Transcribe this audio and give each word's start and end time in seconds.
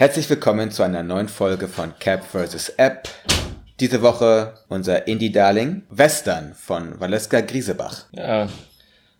Herzlich 0.00 0.30
willkommen 0.30 0.70
zu 0.70 0.84
einer 0.84 1.02
neuen 1.02 1.28
Folge 1.28 1.66
von 1.66 1.92
Cap 1.98 2.22
vs. 2.22 2.68
App. 2.76 3.08
Diese 3.80 4.00
Woche 4.00 4.54
unser 4.68 5.08
Indie-Darling 5.08 5.82
Western 5.90 6.54
von 6.54 7.00
Valeska 7.00 7.40
Griesebach. 7.40 8.04
Ja. 8.12 8.46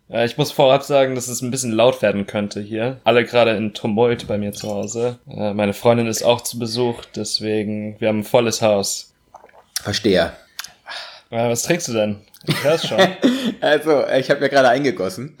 ja. 0.07 0.23
Ich 0.23 0.37
muss 0.37 0.53
vorab 0.53 0.83
sagen, 0.83 1.15
dass 1.15 1.27
es 1.27 1.41
ein 1.41 1.51
bisschen 1.51 1.73
laut 1.73 2.01
werden 2.01 2.27
könnte 2.27 2.61
hier. 2.61 3.01
Alle 3.03 3.25
gerade 3.25 3.57
in 3.57 3.73
Tumult 3.73 4.25
bei 4.25 4.37
mir 4.37 4.53
zu 4.53 4.69
Hause. 4.69 5.19
Äh, 5.29 5.53
Meine 5.53 5.73
Freundin 5.73 6.07
ist 6.07 6.23
auch 6.23 6.39
zu 6.39 6.57
Besuch, 6.57 7.03
deswegen, 7.13 7.99
wir 7.99 8.07
haben 8.07 8.19
ein 8.19 8.23
volles 8.23 8.61
Haus. 8.61 9.11
Verstehe. 9.81 10.31
Äh, 11.29 11.49
Was 11.49 11.63
trinkst 11.63 11.89
du 11.89 11.91
denn? 11.91 12.21
Ich 12.45 12.63
hör's 12.63 12.87
schon. 12.87 12.97
Also, 13.61 14.05
ich 14.07 14.29
habe 14.29 14.39
mir 14.41 14.49
gerade 14.49 14.69
eingegossen. 14.69 15.35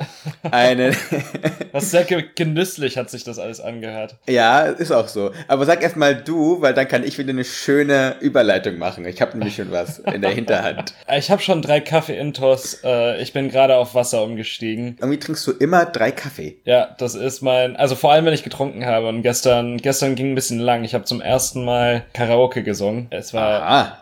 Eine. 0.51 0.91
Was 1.71 1.91
sehr 1.91 2.03
ge- 2.03 2.25
genüsslich 2.35 2.97
hat 2.97 3.09
sich 3.09 3.23
das 3.23 3.39
alles 3.39 3.61
angehört. 3.61 4.17
ja, 4.27 4.63
ist 4.63 4.91
auch 4.91 5.07
so. 5.07 5.31
Aber 5.47 5.65
sag 5.65 5.81
erst 5.83 5.95
mal 5.95 6.15
du, 6.15 6.59
weil 6.61 6.73
dann 6.73 6.87
kann 6.87 7.05
ich 7.05 7.17
wieder 7.17 7.29
eine 7.29 7.45
schöne 7.45 8.15
Überleitung 8.19 8.77
machen. 8.77 9.05
Ich 9.05 9.21
habe 9.21 9.37
nämlich 9.37 9.55
schon 9.55 9.71
was 9.71 9.99
in 9.99 10.21
der 10.21 10.31
Hinterhand. 10.31 10.93
Ich 11.17 11.31
habe 11.31 11.41
schon 11.41 11.61
drei 11.61 11.79
Kaffee-Intos. 11.79 12.79
Äh, 12.83 13.21
ich 13.21 13.31
bin 13.31 13.49
gerade 13.49 13.75
auf 13.77 13.95
Wasser 13.95 14.23
umgestiegen. 14.23 14.97
Irgendwie 14.99 15.19
trinkst 15.19 15.45
du 15.47 15.51
immer 15.51 15.85
drei 15.85 16.11
Kaffee. 16.11 16.57
Ja, 16.65 16.95
das 16.97 17.15
ist 17.15 17.41
mein, 17.41 17.75
also 17.77 17.95
vor 17.95 18.11
allem, 18.11 18.25
wenn 18.25 18.33
ich 18.33 18.43
getrunken 18.43 18.85
habe. 18.85 19.07
Und 19.07 19.21
gestern, 19.21 19.77
gestern 19.77 20.15
ging 20.15 20.31
ein 20.31 20.35
bisschen 20.35 20.59
lang. 20.59 20.83
Ich 20.83 20.93
habe 20.93 21.05
zum 21.05 21.21
ersten 21.21 21.63
Mal 21.63 22.03
Karaoke 22.13 22.63
gesungen. 22.63 23.07
Es 23.11 23.33
war 23.33 23.97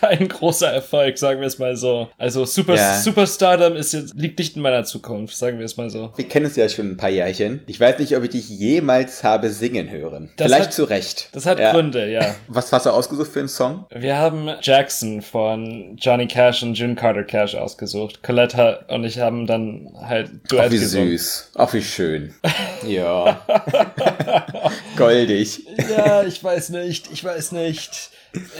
kein 0.00 0.28
großer 0.28 0.70
Erfolg, 0.70 1.16
sagen 1.18 1.40
wir 1.40 1.46
es 1.46 1.58
mal 1.58 1.76
so. 1.76 2.01
Also 2.18 2.44
Super, 2.44 2.74
Ja. 2.76 2.98
Superstardom 2.98 3.76
ist 3.76 3.92
jetzt, 3.92 4.14
liegt 4.14 4.38
nicht 4.38 4.56
in 4.56 4.62
meiner 4.62 4.84
Zukunft, 4.84 5.36
sagen 5.36 5.58
wir 5.58 5.66
es 5.66 5.76
mal 5.76 5.90
so. 5.90 6.12
wir 6.16 6.28
kennen 6.28 6.46
uns 6.46 6.56
ja 6.56 6.68
schon 6.68 6.90
ein 6.92 6.96
paar 6.96 7.10
Jährchen. 7.10 7.62
Ich 7.66 7.78
weiß 7.80 7.98
nicht, 7.98 8.16
ob 8.16 8.22
ich 8.24 8.30
dich 8.30 8.48
jemals 8.48 9.24
habe 9.24 9.50
singen 9.50 9.90
hören. 9.90 10.30
Das 10.36 10.46
Vielleicht 10.46 10.64
hat- 10.66 10.72
zu 10.72 10.84
Recht. 10.84 11.28
Das 11.32 11.46
hat 11.46 11.58
Ja. 11.58 11.72
Gründe, 11.72 12.10
ja. 12.10 12.34
Was 12.48 12.72
hast 12.72 12.86
du 12.86 12.90
ausgesucht 12.90 13.30
für 13.32 13.38
einen 13.40 13.48
Song? 13.48 13.86
Wir 13.90 14.16
haben 14.16 14.50
Jackson 14.62 15.22
von 15.22 15.96
Johnny 15.98 16.26
Cash 16.26 16.62
und 16.62 16.74
June 16.74 16.94
Carter 16.94 17.24
Cash 17.24 17.54
ausgesucht. 17.54 18.22
Colette 18.22 18.84
und 18.88 19.04
ich 19.04 19.18
haben 19.18 19.46
dann 19.46 19.88
halt 20.00 20.30
Ach, 20.44 20.48
Duett 20.48 20.70
wie 20.72 20.78
gesungen. 20.78 21.10
süß. 21.10 21.50
Ach, 21.56 21.72
wie 21.74 21.82
schön. 21.82 22.34
Ja. 22.86 23.40
Goldig. 24.96 25.66
Ja, 25.96 26.22
ich 26.24 26.42
weiß 26.42 26.70
nicht, 26.70 27.10
ich 27.12 27.22
weiß 27.24 27.52
nicht. 27.52 28.10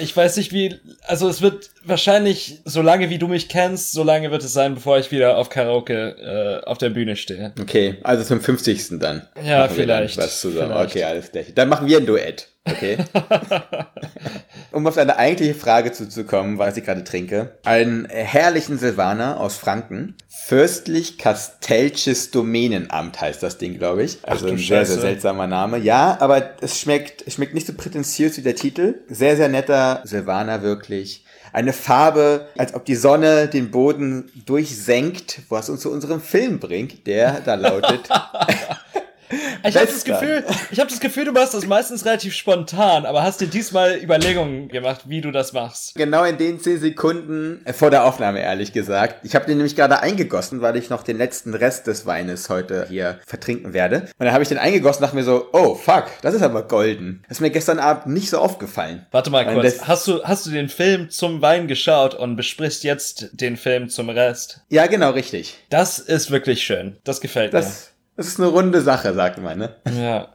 Ich 0.01 0.17
weiß 0.17 0.37
nicht, 0.37 0.53
wie, 0.53 0.79
also 1.07 1.29
es 1.29 1.41
wird 1.41 1.71
wahrscheinlich, 1.85 2.61
so 2.65 2.83
lange 2.83 3.09
wie 3.11 3.19
du 3.19 3.27
mich 3.29 3.49
kennst, 3.49 3.93
so 3.93 4.03
lange 4.05 4.31
wird 4.31 4.45
es 4.45 4.53
sein, 4.53 4.75
bevor 4.75 4.99
ich 4.99 5.11
wieder 5.11 5.39
auf 5.39 5.49
Karaoke 5.49 6.63
äh, 6.65 6.67
auf 6.69 6.79
der 6.79 6.91
Bühne 6.91 7.17
stehe. 7.17 7.53
Okay, 7.61 7.97
also 8.03 8.23
zum 8.25 8.41
50. 8.41 8.99
dann. 8.99 9.27
Ja, 9.43 9.69
vielleicht. 9.69 10.19
Was 10.19 10.41
zusammen. 10.41 10.73
Vielleicht. 10.73 10.91
Okay, 10.91 11.05
alles 11.05 11.31
klar. 11.31 11.45
Dann 11.55 11.69
machen 11.69 11.87
wir 11.87 11.99
ein 11.99 12.07
Duett. 12.07 12.49
Okay. 12.65 12.99
um 14.73 14.87
auf 14.87 14.95
deine 14.95 15.17
eigentliche 15.17 15.55
Frage 15.55 15.91
zuzukommen, 15.93 16.59
was 16.59 16.77
ich 16.77 16.85
gerade 16.85 17.03
trinke. 17.03 17.59
Einen 17.65 18.07
herrlichen 18.07 18.79
Silvaner 18.79 19.41
aus 19.41 19.57
Franken. 19.57 20.15
Fürstlich 20.29 21.19
Kasteltsches 21.19 22.31
Domänenamt 22.31 23.21
heißt 23.21 23.43
das 23.43 23.59
Ding, 23.59 23.79
glaube 23.79 24.05
ich. 24.05 24.19
Also 24.23 24.47
ein 24.47 24.59
sehr, 24.59 24.87
sehr 24.87 24.99
seltsamer 24.99 25.49
Name. 25.49 25.79
Ja, 25.79 26.17
aber 26.21 26.53
es 26.61 26.79
schmeckt, 26.79 27.27
es 27.27 27.35
schmeckt 27.35 27.55
nicht 27.55 27.67
so 27.67 27.73
prätentiös 27.75 28.37
wie 28.37 28.43
der 28.43 28.55
Titel. 28.55 29.01
Sehr, 29.09 29.37
sehr 29.37 29.49
netter 29.49 30.03
Silvaner 30.05 30.63
wirklich. 30.63 31.25
Eine 31.53 31.75
Farbe, 31.75 32.49
als 32.57 32.75
ob 32.75 32.87
die 32.87 32.95
Sonne 32.95 33.47
den 33.47 33.71
Boden 33.71 34.31
durchsenkt, 34.47 35.41
was 35.51 35.69
uns 35.69 35.81
zu 35.81 35.93
unserem 35.93 36.23
Film 36.23 36.61
bringt, 36.61 37.07
der 37.07 37.41
da 37.41 37.57
lautet 37.57 38.09
Ich 39.65 39.77
habe 39.77 39.87
das. 39.87 40.05
Gefühl, 40.05 40.45
ich 40.71 40.81
habe 40.81 40.91
das 40.91 41.01
Gefühl, 41.01 41.25
du 41.25 41.33
machst 41.33 41.55
das 41.55 41.67
meistens 41.67 42.05
relativ 42.05 42.35
spontan, 42.35 43.07
aber 43.07 43.23
hast 43.23 43.41
dir 43.41 43.47
diesmal 43.47 43.99
Überlegungen 44.03 44.69
gemacht, 44.69 45.03
wie 45.07 45.21
du 45.21 45.31
das 45.31 45.53
machst. 45.53 45.95
Genau 45.95 46.25
in 46.25 46.39
den 46.39 46.61
10 46.61 46.81
Sekunden 46.81 47.63
äh, 47.65 47.73
vor 47.73 47.91
der 47.91 48.05
Aufnahme, 48.05 48.41
ehrlich 48.41 48.73
gesagt. 48.73 49.25
Ich 49.25 49.35
habe 49.35 49.47
den 49.47 49.59
nämlich 49.59 49.77
gerade 49.77 50.01
eingegossen, 50.01 50.61
weil 50.61 50.77
ich 50.77 50.91
noch 50.91 51.03
den 51.03 51.19
letzten 51.19 51.55
Rest 51.55 51.87
des 51.87 52.07
Weines 52.07 52.49
heute 52.49 52.87
hier 52.89 53.19
vertrinken 53.27 53.73
werde. 53.73 54.03
Und 54.19 54.27
dann 54.27 54.33
habe 54.33 54.43
ich 54.43 54.49
den 54.49 54.59
eingegossen 54.59 55.03
und 55.03 55.07
dachte 55.07 55.17
mir 55.17 55.25
so, 55.25 55.49
oh 55.53 55.75
fuck, 55.75 56.07
das 56.23 56.35
ist 56.35 56.43
aber 56.43 56.63
golden. 56.63 57.23
Das 57.29 57.39
ist 57.39 57.41
mir 57.41 57.51
gestern 57.51 57.79
Abend 57.79 58.07
nicht 58.13 58.31
so 58.31 58.39
aufgefallen. 58.39 59.07
Warte 59.11 59.31
mal 59.31 59.47
Und 59.47 59.55
kurz, 59.61 59.83
hast 59.83 60.07
du 60.09 60.23
hast 60.25 60.47
du 60.47 60.51
den 60.51 60.69
Film 60.69 61.11
zum 61.11 61.43
Wein 61.43 61.69
geschaut 61.69 62.15
und 62.15 62.37
besprichst 62.37 62.85
jetzt 62.85 63.29
den 63.33 63.57
Film 63.57 63.89
zum 63.89 64.09
Rest? 64.09 64.61
Ja, 64.69 64.87
genau, 64.87 65.11
richtig. 65.11 65.59
Das 65.71 65.99
ist 65.99 66.31
wirklich 66.31 66.63
schön. 66.63 66.97
Das 67.05 67.21
gefällt 67.21 67.55
Das, 67.55 67.92
das 68.17 68.27
ist 68.29 68.39
eine 68.41 68.49
runde 68.49 68.81
Sache, 68.81 69.15
sagt 69.15 69.39
man, 69.43 69.59
ne? 69.59 69.77
Ja. 69.99 70.29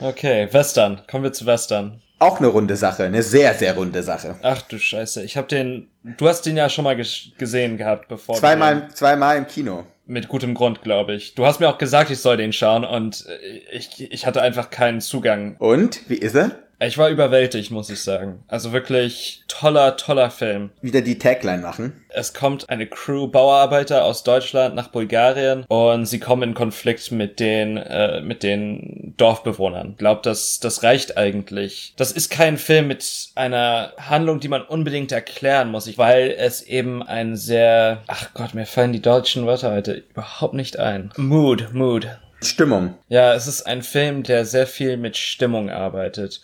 Okay, 0.00 0.48
Western. 0.52 1.00
Kommen 1.10 1.24
wir 1.24 1.32
zu 1.32 1.46
Western. 1.46 2.00
Auch 2.18 2.38
eine 2.38 2.48
runde 2.48 2.76
Sache, 2.76 3.04
eine 3.04 3.22
sehr, 3.22 3.54
sehr 3.54 3.74
runde 3.74 4.02
Sache. 4.02 4.36
Ach 4.42 4.62
du 4.62 4.78
Scheiße, 4.78 5.22
ich 5.24 5.36
habe 5.36 5.48
den 5.48 5.88
du 6.04 6.28
hast 6.28 6.42
den 6.42 6.56
ja 6.56 6.68
schon 6.68 6.84
mal 6.84 6.94
ges 6.96 7.30
gesehen 7.36 7.76
gehabt, 7.76 8.08
bevor 8.08 8.36
Zweimal, 8.36 8.88
zweimal 8.94 9.36
im 9.36 9.46
Kino. 9.48 9.84
mit 10.06 10.28
gutem 10.28 10.54
Grund, 10.54 10.82
glaube 10.82 11.14
ich. 11.14 11.34
Du 11.34 11.44
hast 11.46 11.58
mir 11.58 11.68
auch 11.68 11.78
gesagt, 11.78 12.10
ich 12.10 12.20
soll 12.20 12.36
den 12.36 12.52
schauen 12.52 12.84
und 12.84 13.26
äh, 13.26 13.76
ich 13.76 14.12
ich 14.12 14.24
hatte 14.26 14.40
einfach 14.40 14.70
keinen 14.70 15.00
Zugang. 15.00 15.56
Und, 15.58 16.08
wie 16.08 16.16
ist 16.16 16.36
er? 16.36 16.61
Ich 16.84 16.98
war 16.98 17.10
überwältigt, 17.10 17.70
muss 17.70 17.90
ich 17.90 18.00
sagen. 18.00 18.42
Also 18.48 18.72
wirklich 18.72 19.44
toller, 19.46 19.96
toller 19.96 20.30
Film. 20.30 20.70
Wieder 20.80 21.00
die 21.00 21.18
Tagline 21.18 21.62
machen. 21.62 22.04
Es 22.08 22.34
kommt 22.34 22.68
eine 22.70 22.88
Crew 22.88 23.28
Bauarbeiter 23.28 24.04
aus 24.04 24.24
Deutschland 24.24 24.74
nach 24.74 24.88
Bulgarien 24.88 25.64
und 25.68 26.06
sie 26.06 26.18
kommen 26.18 26.42
in 26.42 26.54
Konflikt 26.54 27.12
mit 27.12 27.38
den 27.38 27.76
äh, 27.76 28.20
mit 28.20 28.42
den 28.42 29.14
Dorfbewohnern. 29.16 29.94
Glaubt, 29.96 30.26
das 30.26 30.58
das 30.58 30.82
reicht 30.82 31.16
eigentlich. 31.16 31.94
Das 31.96 32.10
ist 32.10 32.30
kein 32.30 32.58
Film 32.58 32.88
mit 32.88 33.30
einer 33.36 33.92
Handlung, 33.98 34.40
die 34.40 34.48
man 34.48 34.62
unbedingt 34.62 35.12
erklären 35.12 35.70
muss, 35.70 35.86
ich, 35.86 35.98
weil 35.98 36.34
es 36.36 36.62
eben 36.62 37.02
ein 37.02 37.36
sehr 37.36 38.02
ach 38.08 38.34
Gott, 38.34 38.54
mir 38.54 38.66
fallen 38.66 38.92
die 38.92 39.02
deutschen 39.02 39.46
Wörter 39.46 39.72
heute 39.72 40.02
überhaupt 40.10 40.54
nicht 40.54 40.78
ein. 40.78 41.12
Mood, 41.16 41.72
Mood. 41.72 42.08
Stimmung. 42.46 42.94
Ja, 43.08 43.34
es 43.34 43.46
ist 43.46 43.62
ein 43.62 43.82
Film, 43.82 44.22
der 44.22 44.44
sehr 44.44 44.66
viel 44.66 44.96
mit 44.96 45.16
Stimmung 45.16 45.70
arbeitet. 45.70 46.40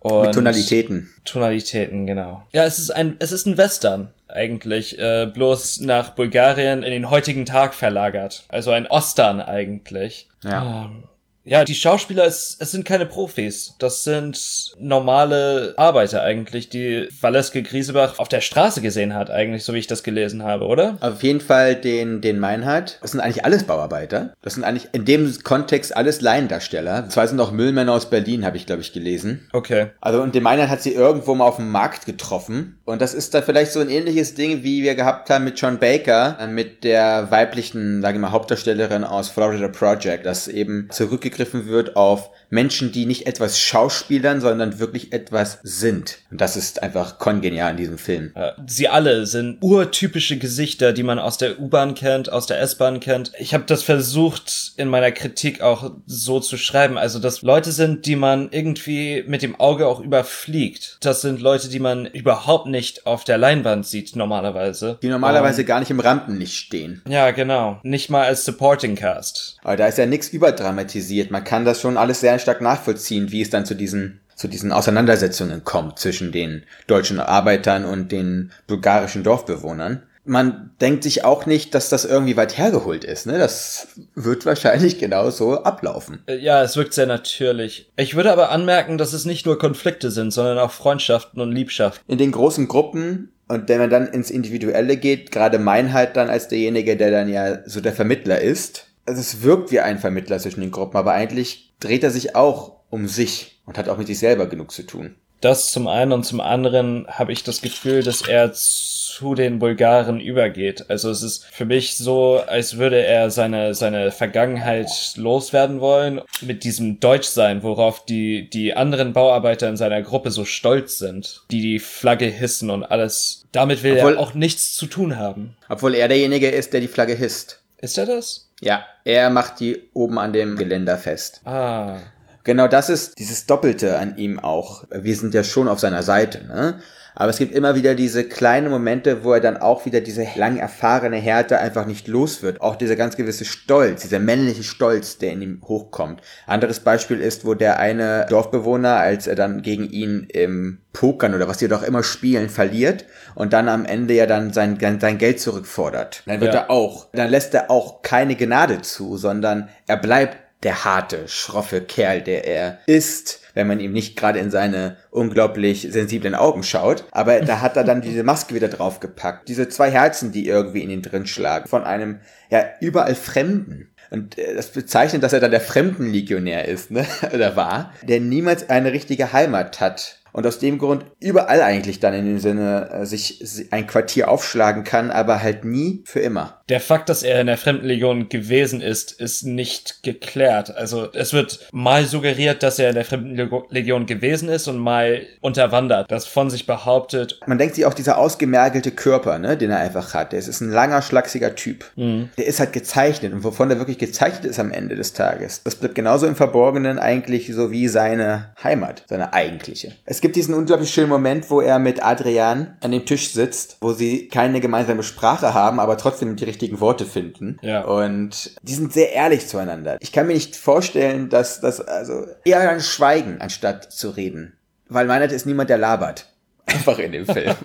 Und 0.00 0.22
Mit 0.22 0.34
Tonalitäten. 0.34 1.10
Tonalitäten, 1.24 2.06
genau. 2.06 2.42
Ja, 2.52 2.64
es 2.64 2.78
ist 2.78 2.90
ein, 2.90 3.16
es 3.18 3.32
ist 3.32 3.46
ein 3.46 3.58
Western 3.58 4.08
eigentlich, 4.28 4.98
äh, 4.98 5.26
bloß 5.26 5.80
nach 5.80 6.10
Bulgarien 6.10 6.82
in 6.82 6.90
den 6.90 7.10
heutigen 7.10 7.44
Tag 7.44 7.74
verlagert. 7.74 8.44
Also 8.48 8.70
ein 8.70 8.86
Ostern 8.86 9.40
eigentlich. 9.40 10.28
Ja. 10.42 10.86
Ähm, 10.86 11.04
Ja, 11.44 11.64
die 11.64 11.74
Schauspieler, 11.74 12.26
es, 12.26 12.56
es 12.60 12.70
sind 12.70 12.84
keine 12.84 13.06
Profis. 13.06 13.74
Das 13.78 14.04
sind 14.04 14.74
normale 14.78 15.74
Arbeiter 15.76 16.22
eigentlich, 16.22 16.68
die 16.68 17.08
Valeske 17.20 17.62
Griesebach 17.62 18.18
auf 18.18 18.28
der 18.28 18.42
Straße 18.42 18.82
gesehen 18.82 19.14
hat, 19.14 19.30
eigentlich, 19.30 19.64
so 19.64 19.72
wie 19.72 19.78
ich 19.78 19.86
das 19.86 20.02
gelesen 20.02 20.42
habe, 20.42 20.66
oder? 20.66 20.98
Auf 21.00 21.22
jeden 21.22 21.40
Fall 21.40 21.76
den, 21.76 22.20
den 22.20 22.38
Meinhard. 22.38 22.98
Das 23.00 23.12
sind 23.12 23.20
eigentlich 23.20 23.44
alles 23.44 23.64
Bauarbeiter. 23.64 24.34
Das 24.42 24.54
sind 24.54 24.64
eigentlich 24.64 24.88
in 24.92 25.06
dem 25.06 25.34
Kontext 25.42 25.96
alles 25.96 26.20
Laiendarsteller. 26.20 27.08
Zwei 27.08 27.26
sind 27.26 27.40
auch 27.40 27.52
Müllmänner 27.52 27.94
aus 27.94 28.10
Berlin, 28.10 28.44
habe 28.44 28.58
ich, 28.58 28.66
glaube 28.66 28.82
ich, 28.82 28.92
gelesen. 28.92 29.48
Okay. 29.52 29.88
Also 30.00 30.22
und 30.22 30.34
den 30.34 30.42
Meinhard 30.42 30.68
hat 30.68 30.82
sie 30.82 30.92
irgendwo 30.92 31.34
mal 31.34 31.46
auf 31.46 31.56
dem 31.56 31.70
Markt 31.70 32.04
getroffen. 32.04 32.78
Und 32.84 33.00
das 33.00 33.14
ist 33.14 33.32
da 33.34 33.40
vielleicht 33.40 33.72
so 33.72 33.80
ein 33.80 33.88
ähnliches 33.88 34.34
Ding, 34.34 34.62
wie 34.62 34.82
wir 34.82 34.94
gehabt 34.94 35.30
haben 35.30 35.44
mit 35.44 35.58
John 35.58 35.78
Baker, 35.78 36.36
äh, 36.38 36.46
mit 36.48 36.84
der 36.84 37.30
weiblichen, 37.30 38.02
sage 38.02 38.16
ich 38.16 38.20
mal, 38.20 38.32
Hauptdarstellerin 38.32 39.04
aus 39.04 39.30
Florida 39.30 39.68
Project, 39.68 40.26
dass 40.26 40.48
eben 40.48 40.88
zurückgegriffen 41.30 41.66
wird 41.66 41.96
auf 41.96 42.30
Menschen, 42.50 42.92
die 42.92 43.06
nicht 43.06 43.26
etwas 43.26 43.58
schauspielern, 43.60 44.40
sondern 44.40 44.78
wirklich 44.78 45.12
etwas 45.12 45.60
sind. 45.62 46.18
Und 46.30 46.40
das 46.40 46.56
ist 46.56 46.82
einfach 46.82 47.18
kongenial 47.18 47.70
in 47.72 47.76
diesem 47.76 47.98
Film. 47.98 48.32
Äh, 48.34 48.52
Sie 48.66 48.88
alle 48.88 49.26
sind 49.26 49.58
urtypische 49.60 50.36
Gesichter, 50.36 50.92
die 50.92 51.04
man 51.04 51.18
aus 51.18 51.38
der 51.38 51.60
U-Bahn 51.60 51.94
kennt, 51.94 52.30
aus 52.30 52.46
der 52.46 52.60
S-Bahn 52.60 53.00
kennt. 53.00 53.32
Ich 53.38 53.54
habe 53.54 53.64
das 53.66 53.82
versucht 53.82 54.72
in 54.76 54.88
meiner 54.88 55.12
Kritik 55.12 55.62
auch 55.62 55.92
so 56.06 56.40
zu 56.40 56.56
schreiben, 56.56 56.98
also 56.98 57.18
dass 57.20 57.42
Leute 57.42 57.70
sind, 57.70 58.06
die 58.06 58.16
man 58.16 58.48
irgendwie 58.50 59.24
mit 59.26 59.42
dem 59.42 59.58
Auge 59.58 59.86
auch 59.86 60.00
überfliegt. 60.00 60.98
Das 61.00 61.20
sind 61.20 61.40
Leute, 61.40 61.68
die 61.68 61.78
man 61.78 62.06
überhaupt 62.06 62.66
nicht 62.66 63.06
auf 63.06 63.22
der 63.24 63.38
Leinwand 63.38 63.86
sieht 63.86 64.16
normalerweise. 64.16 64.98
Die 65.02 65.08
normalerweise 65.08 65.64
gar 65.64 65.78
nicht 65.78 65.90
im 65.90 66.00
Rampenlicht 66.00 66.54
stehen. 66.54 67.02
Ja, 67.08 67.30
genau. 67.30 67.78
Nicht 67.84 68.10
mal 68.10 68.24
als 68.24 68.44
Supporting 68.44 68.96
Cast. 68.96 69.56
Aber 69.62 69.76
da 69.76 69.86
ist 69.86 69.98
ja 69.98 70.06
nichts 70.06 70.28
überdramatisiert. 70.30 71.30
Man 71.30 71.44
kann 71.44 71.64
das 71.64 71.80
schon 71.80 71.96
alles 71.96 72.20
sehr 72.20 72.39
stark 72.40 72.60
nachvollziehen, 72.60 73.30
wie 73.30 73.42
es 73.42 73.50
dann 73.50 73.66
zu 73.66 73.74
diesen 73.74 74.20
zu 74.40 74.48
diesen 74.48 74.72
Auseinandersetzungen 74.72 75.64
kommt 75.64 75.98
zwischen 75.98 76.32
den 76.32 76.62
deutschen 76.86 77.20
Arbeitern 77.20 77.84
und 77.84 78.10
den 78.10 78.52
bulgarischen 78.66 79.22
Dorfbewohnern. 79.22 80.02
Man 80.24 80.70
denkt 80.80 81.02
sich 81.02 81.24
auch 81.24 81.44
nicht, 81.44 81.74
dass 81.74 81.90
das 81.90 82.06
irgendwie 82.06 82.38
weit 82.38 82.56
hergeholt 82.56 83.04
ist. 83.04 83.26
Ne? 83.26 83.38
Das 83.38 83.88
wird 84.14 84.46
wahrscheinlich 84.46 84.98
genauso 84.98 85.62
ablaufen. 85.62 86.22
Äh, 86.26 86.38
Ja, 86.38 86.62
es 86.62 86.76
wirkt 86.76 86.94
sehr 86.94 87.06
natürlich. 87.06 87.90
Ich 87.96 88.16
würde 88.16 88.32
aber 88.32 88.50
anmerken, 88.50 88.96
dass 88.96 89.12
es 89.12 89.26
nicht 89.26 89.44
nur 89.44 89.58
Konflikte 89.58 90.10
sind, 90.10 90.30
sondern 90.30 90.58
auch 90.58 90.70
Freundschaften 90.70 91.42
und 91.42 91.52
Liebschaften. 91.52 92.02
In 92.10 92.16
den 92.16 92.32
großen 92.32 92.66
Gruppen 92.66 93.32
und 93.48 93.68
wenn 93.68 93.78
man 93.78 93.90
dann 93.90 94.06
ins 94.06 94.30
Individuelle 94.30 94.96
geht, 94.96 95.32
gerade 95.32 95.58
mein 95.58 95.92
halt 95.92 96.16
dann 96.16 96.30
als 96.30 96.46
derjenige, 96.46 96.96
der 96.96 97.10
dann 97.10 97.28
ja 97.28 97.58
so 97.66 97.80
der 97.80 97.92
Vermittler 97.92 98.40
ist. 98.40 98.86
Also 99.10 99.22
es 99.22 99.42
wirkt 99.42 99.72
wie 99.72 99.80
ein 99.80 99.98
Vermittler 99.98 100.38
zwischen 100.38 100.60
den 100.60 100.70
Gruppen, 100.70 100.96
aber 100.96 101.12
eigentlich 101.12 101.72
dreht 101.80 102.04
er 102.04 102.12
sich 102.12 102.36
auch 102.36 102.76
um 102.90 103.08
sich 103.08 103.58
und 103.66 103.76
hat 103.76 103.88
auch 103.88 103.98
mit 103.98 104.06
sich 104.06 104.20
selber 104.20 104.46
genug 104.46 104.70
zu 104.70 104.84
tun. 104.84 105.16
Das 105.40 105.72
zum 105.72 105.88
einen 105.88 106.12
und 106.12 106.22
zum 106.22 106.40
anderen 106.40 107.06
habe 107.08 107.32
ich 107.32 107.42
das 107.42 107.60
Gefühl, 107.60 108.04
dass 108.04 108.22
er 108.22 108.52
zu 108.52 109.34
den 109.34 109.58
Bulgaren 109.58 110.20
übergeht. 110.20 110.88
Also 110.88 111.10
es 111.10 111.22
ist 111.24 111.44
für 111.46 111.64
mich 111.64 111.96
so, 111.96 112.40
als 112.46 112.76
würde 112.76 113.02
er 113.02 113.30
seine, 113.30 113.74
seine 113.74 114.12
Vergangenheit 114.12 114.88
loswerden 115.16 115.80
wollen 115.80 116.20
mit 116.40 116.62
diesem 116.62 117.00
Deutschsein, 117.00 117.64
worauf 117.64 118.04
die, 118.04 118.48
die 118.48 118.74
anderen 118.74 119.12
Bauarbeiter 119.12 119.68
in 119.68 119.76
seiner 119.76 120.02
Gruppe 120.02 120.30
so 120.30 120.44
stolz 120.44 120.98
sind, 120.98 121.42
die 121.50 121.62
die 121.62 121.78
Flagge 121.80 122.26
hissen 122.26 122.70
und 122.70 122.84
alles. 122.84 123.44
Damit 123.50 123.82
will 123.82 123.96
Obwohl- 123.96 124.14
er 124.14 124.20
auch 124.20 124.34
nichts 124.34 124.76
zu 124.76 124.86
tun 124.86 125.16
haben. 125.16 125.56
Obwohl 125.68 125.96
er 125.96 126.06
derjenige 126.06 126.48
ist, 126.48 126.72
der 126.74 126.80
die 126.80 126.86
Flagge 126.86 127.14
hisst. 127.14 127.60
Ist 127.78 127.96
er 127.96 128.04
das? 128.04 128.49
Ja, 128.60 128.84
er 129.04 129.30
macht 129.30 129.60
die 129.60 129.90
oben 129.94 130.18
an 130.18 130.32
dem 130.32 130.56
Geländer 130.56 130.98
fest. 130.98 131.40
Ah. 131.44 131.96
Genau 132.44 132.68
das 132.68 132.88
ist 132.88 133.18
dieses 133.18 133.46
Doppelte 133.46 133.98
an 133.98 134.16
ihm 134.16 134.38
auch. 134.38 134.84
Wir 134.90 135.16
sind 135.16 135.34
ja 135.34 135.44
schon 135.44 135.68
auf 135.68 135.80
seiner 135.80 136.02
Seite, 136.02 136.46
ne? 136.46 136.80
Aber 137.14 137.30
es 137.30 137.38
gibt 137.38 137.54
immer 137.54 137.74
wieder 137.74 137.94
diese 137.94 138.24
kleinen 138.24 138.70
Momente, 138.70 139.24
wo 139.24 139.32
er 139.32 139.40
dann 139.40 139.56
auch 139.56 139.84
wieder 139.86 140.00
diese 140.00 140.26
lang 140.36 140.56
erfahrene 140.58 141.16
Härte 141.16 141.58
einfach 141.58 141.86
nicht 141.86 142.08
los 142.08 142.42
wird. 142.42 142.60
Auch 142.60 142.76
dieser 142.76 142.96
ganz 142.96 143.16
gewisse 143.16 143.44
Stolz, 143.44 144.02
dieser 144.02 144.18
männliche 144.18 144.62
Stolz, 144.62 145.18
der 145.18 145.32
in 145.32 145.42
ihm 145.42 145.62
hochkommt. 145.66 146.22
Anderes 146.46 146.80
Beispiel 146.80 147.20
ist, 147.20 147.44
wo 147.44 147.54
der 147.54 147.78
eine 147.78 148.26
Dorfbewohner, 148.28 148.96
als 148.96 149.26
er 149.26 149.34
dann 149.34 149.62
gegen 149.62 149.88
ihn 149.90 150.26
im 150.32 150.78
Pokern 150.92 151.34
oder 151.34 151.46
was 151.48 151.58
die 151.58 151.68
doch 151.68 151.82
immer 151.82 152.02
spielen, 152.02 152.48
verliert 152.48 153.04
und 153.34 153.52
dann 153.52 153.68
am 153.68 153.84
Ende 153.84 154.14
ja 154.14 154.26
dann 154.26 154.52
sein, 154.52 154.78
sein 155.00 155.18
Geld 155.18 155.40
zurückfordert. 155.40 156.22
Dann 156.26 156.40
wird 156.40 156.54
Ja. 156.54 156.60
er 156.62 156.70
auch, 156.70 157.06
dann 157.12 157.30
lässt 157.30 157.54
er 157.54 157.70
auch 157.70 158.02
keine 158.02 158.34
Gnade 158.36 158.82
zu, 158.82 159.16
sondern 159.16 159.68
er 159.86 159.96
bleibt 159.96 160.36
der 160.62 160.84
harte, 160.84 161.26
schroffe 161.26 161.80
Kerl, 161.80 162.20
der 162.20 162.46
er 162.46 162.80
ist, 162.86 163.40
wenn 163.54 163.66
man 163.66 163.80
ihm 163.80 163.92
nicht 163.92 164.16
gerade 164.16 164.38
in 164.38 164.50
seine 164.50 164.96
unglaublich 165.10 165.88
sensiblen 165.90 166.34
Augen 166.34 166.62
schaut. 166.62 167.04
Aber 167.12 167.40
da 167.40 167.60
hat 167.60 167.76
er 167.76 167.84
dann 167.84 168.00
diese 168.02 168.22
Maske 168.22 168.54
wieder 168.54 168.68
draufgepackt. 168.68 169.48
Diese 169.48 169.68
zwei 169.68 169.90
Herzen, 169.90 170.32
die 170.32 170.46
irgendwie 170.46 170.82
in 170.82 170.90
ihn 170.90 171.02
drin 171.02 171.26
schlagen. 171.26 171.68
Von 171.68 171.84
einem, 171.84 172.20
ja, 172.50 172.64
überall 172.80 173.14
Fremden. 173.14 173.90
Und 174.10 174.38
äh, 174.38 174.54
das 174.54 174.68
bezeichnet, 174.68 175.22
dass 175.22 175.32
er 175.32 175.40
dann 175.40 175.50
der 175.50 175.60
Fremdenlegionär 175.60 176.66
ist, 176.68 176.90
ne? 176.90 177.06
Oder 177.34 177.56
war, 177.56 177.94
der 178.02 178.20
niemals 178.20 178.68
eine 178.68 178.92
richtige 178.92 179.32
Heimat 179.32 179.80
hat. 179.80 180.19
Und 180.32 180.46
aus 180.46 180.58
dem 180.58 180.78
Grund 180.78 181.04
überall 181.18 181.60
eigentlich 181.62 182.00
dann 182.00 182.14
in 182.14 182.24
dem 182.26 182.38
Sinne 182.38 182.88
äh, 182.92 183.06
sich 183.06 183.38
si- 183.42 183.68
ein 183.70 183.86
Quartier 183.86 184.30
aufschlagen 184.30 184.84
kann, 184.84 185.10
aber 185.10 185.42
halt 185.42 185.64
nie 185.64 186.02
für 186.04 186.20
immer. 186.20 186.60
Der 186.68 186.80
Fakt, 186.80 187.08
dass 187.08 187.22
er 187.24 187.40
in 187.40 187.48
der 187.48 187.56
Fremdenlegion 187.58 188.28
gewesen 188.28 188.80
ist, 188.80 189.12
ist 189.20 189.42
nicht 189.44 190.02
geklärt. 190.04 190.76
Also 190.76 191.08
es 191.12 191.32
wird 191.32 191.68
mal 191.72 192.04
suggeriert, 192.04 192.62
dass 192.62 192.78
er 192.78 192.90
in 192.90 192.94
der 192.94 193.04
Fremdenlegion 193.04 194.06
gewesen 194.06 194.48
ist 194.48 194.68
und 194.68 194.78
mal 194.78 195.22
unterwandert, 195.40 196.10
das 196.10 196.26
von 196.26 196.48
sich 196.48 196.66
behauptet. 196.66 197.40
Man 197.46 197.58
denkt 197.58 197.74
sich 197.74 197.86
auch 197.86 197.94
dieser 197.94 198.18
ausgemergelte 198.18 198.92
Körper, 198.92 199.38
ne, 199.38 199.56
den 199.56 199.70
er 199.70 199.78
einfach 199.78 200.14
hat. 200.14 200.32
Der 200.32 200.38
ist 200.38 200.60
ein 200.60 200.70
langer, 200.70 201.02
schlachsiger 201.02 201.54
Typ. 201.56 201.84
Der 201.96 202.46
ist 202.46 202.60
halt 202.60 202.72
gezeichnet 202.72 203.32
und 203.32 203.42
wovon 203.42 203.70
er 203.70 203.78
wirklich 203.78 203.98
gezeichnet 203.98 204.44
ist 204.44 204.60
am 204.60 204.70
Ende 204.70 204.94
des 204.94 205.12
Tages. 205.12 205.62
Das 205.64 205.74
bleibt 205.74 205.94
genauso 205.96 206.26
im 206.26 206.36
Verborgenen 206.36 206.98
eigentlich 207.00 207.52
so 207.52 207.70
wie 207.72 207.88
seine 207.88 208.50
Heimat, 208.62 209.02
seine 209.08 209.32
eigentliche. 209.32 209.92
Es 210.04 210.19
gibt 210.20 210.36
diesen 210.36 210.54
unglaublich 210.54 210.90
schönen 210.90 211.08
Moment, 211.08 211.50
wo 211.50 211.60
er 211.60 211.78
mit 211.78 212.02
Adrian 212.02 212.76
an 212.80 212.92
dem 212.92 213.06
Tisch 213.06 213.32
sitzt, 213.32 213.76
wo 213.80 213.92
sie 213.92 214.28
keine 214.28 214.60
gemeinsame 214.60 215.02
Sprache 215.02 215.54
haben, 215.54 215.80
aber 215.80 215.96
trotzdem 215.96 216.36
die 216.36 216.44
richtigen 216.44 216.80
Worte 216.80 217.06
finden. 217.06 217.58
Ja. 217.62 217.84
Und 217.84 218.52
die 218.62 218.74
sind 218.74 218.92
sehr 218.92 219.12
ehrlich 219.12 219.46
zueinander. 219.46 219.96
Ich 220.00 220.12
kann 220.12 220.26
mir 220.26 220.34
nicht 220.34 220.56
vorstellen, 220.56 221.28
dass 221.28 221.60
das 221.60 221.80
also 221.80 222.26
eher 222.44 222.68
ein 222.70 222.80
Schweigen 222.80 223.40
anstatt 223.40 223.92
zu 223.92 224.10
reden. 224.10 224.56
Weil 224.88 225.06
meiner 225.06 225.30
ist 225.30 225.46
niemand, 225.46 225.70
der 225.70 225.78
labert. 225.78 226.26
Einfach 226.66 226.98
in 226.98 227.12
dem 227.12 227.26
Film. 227.26 227.54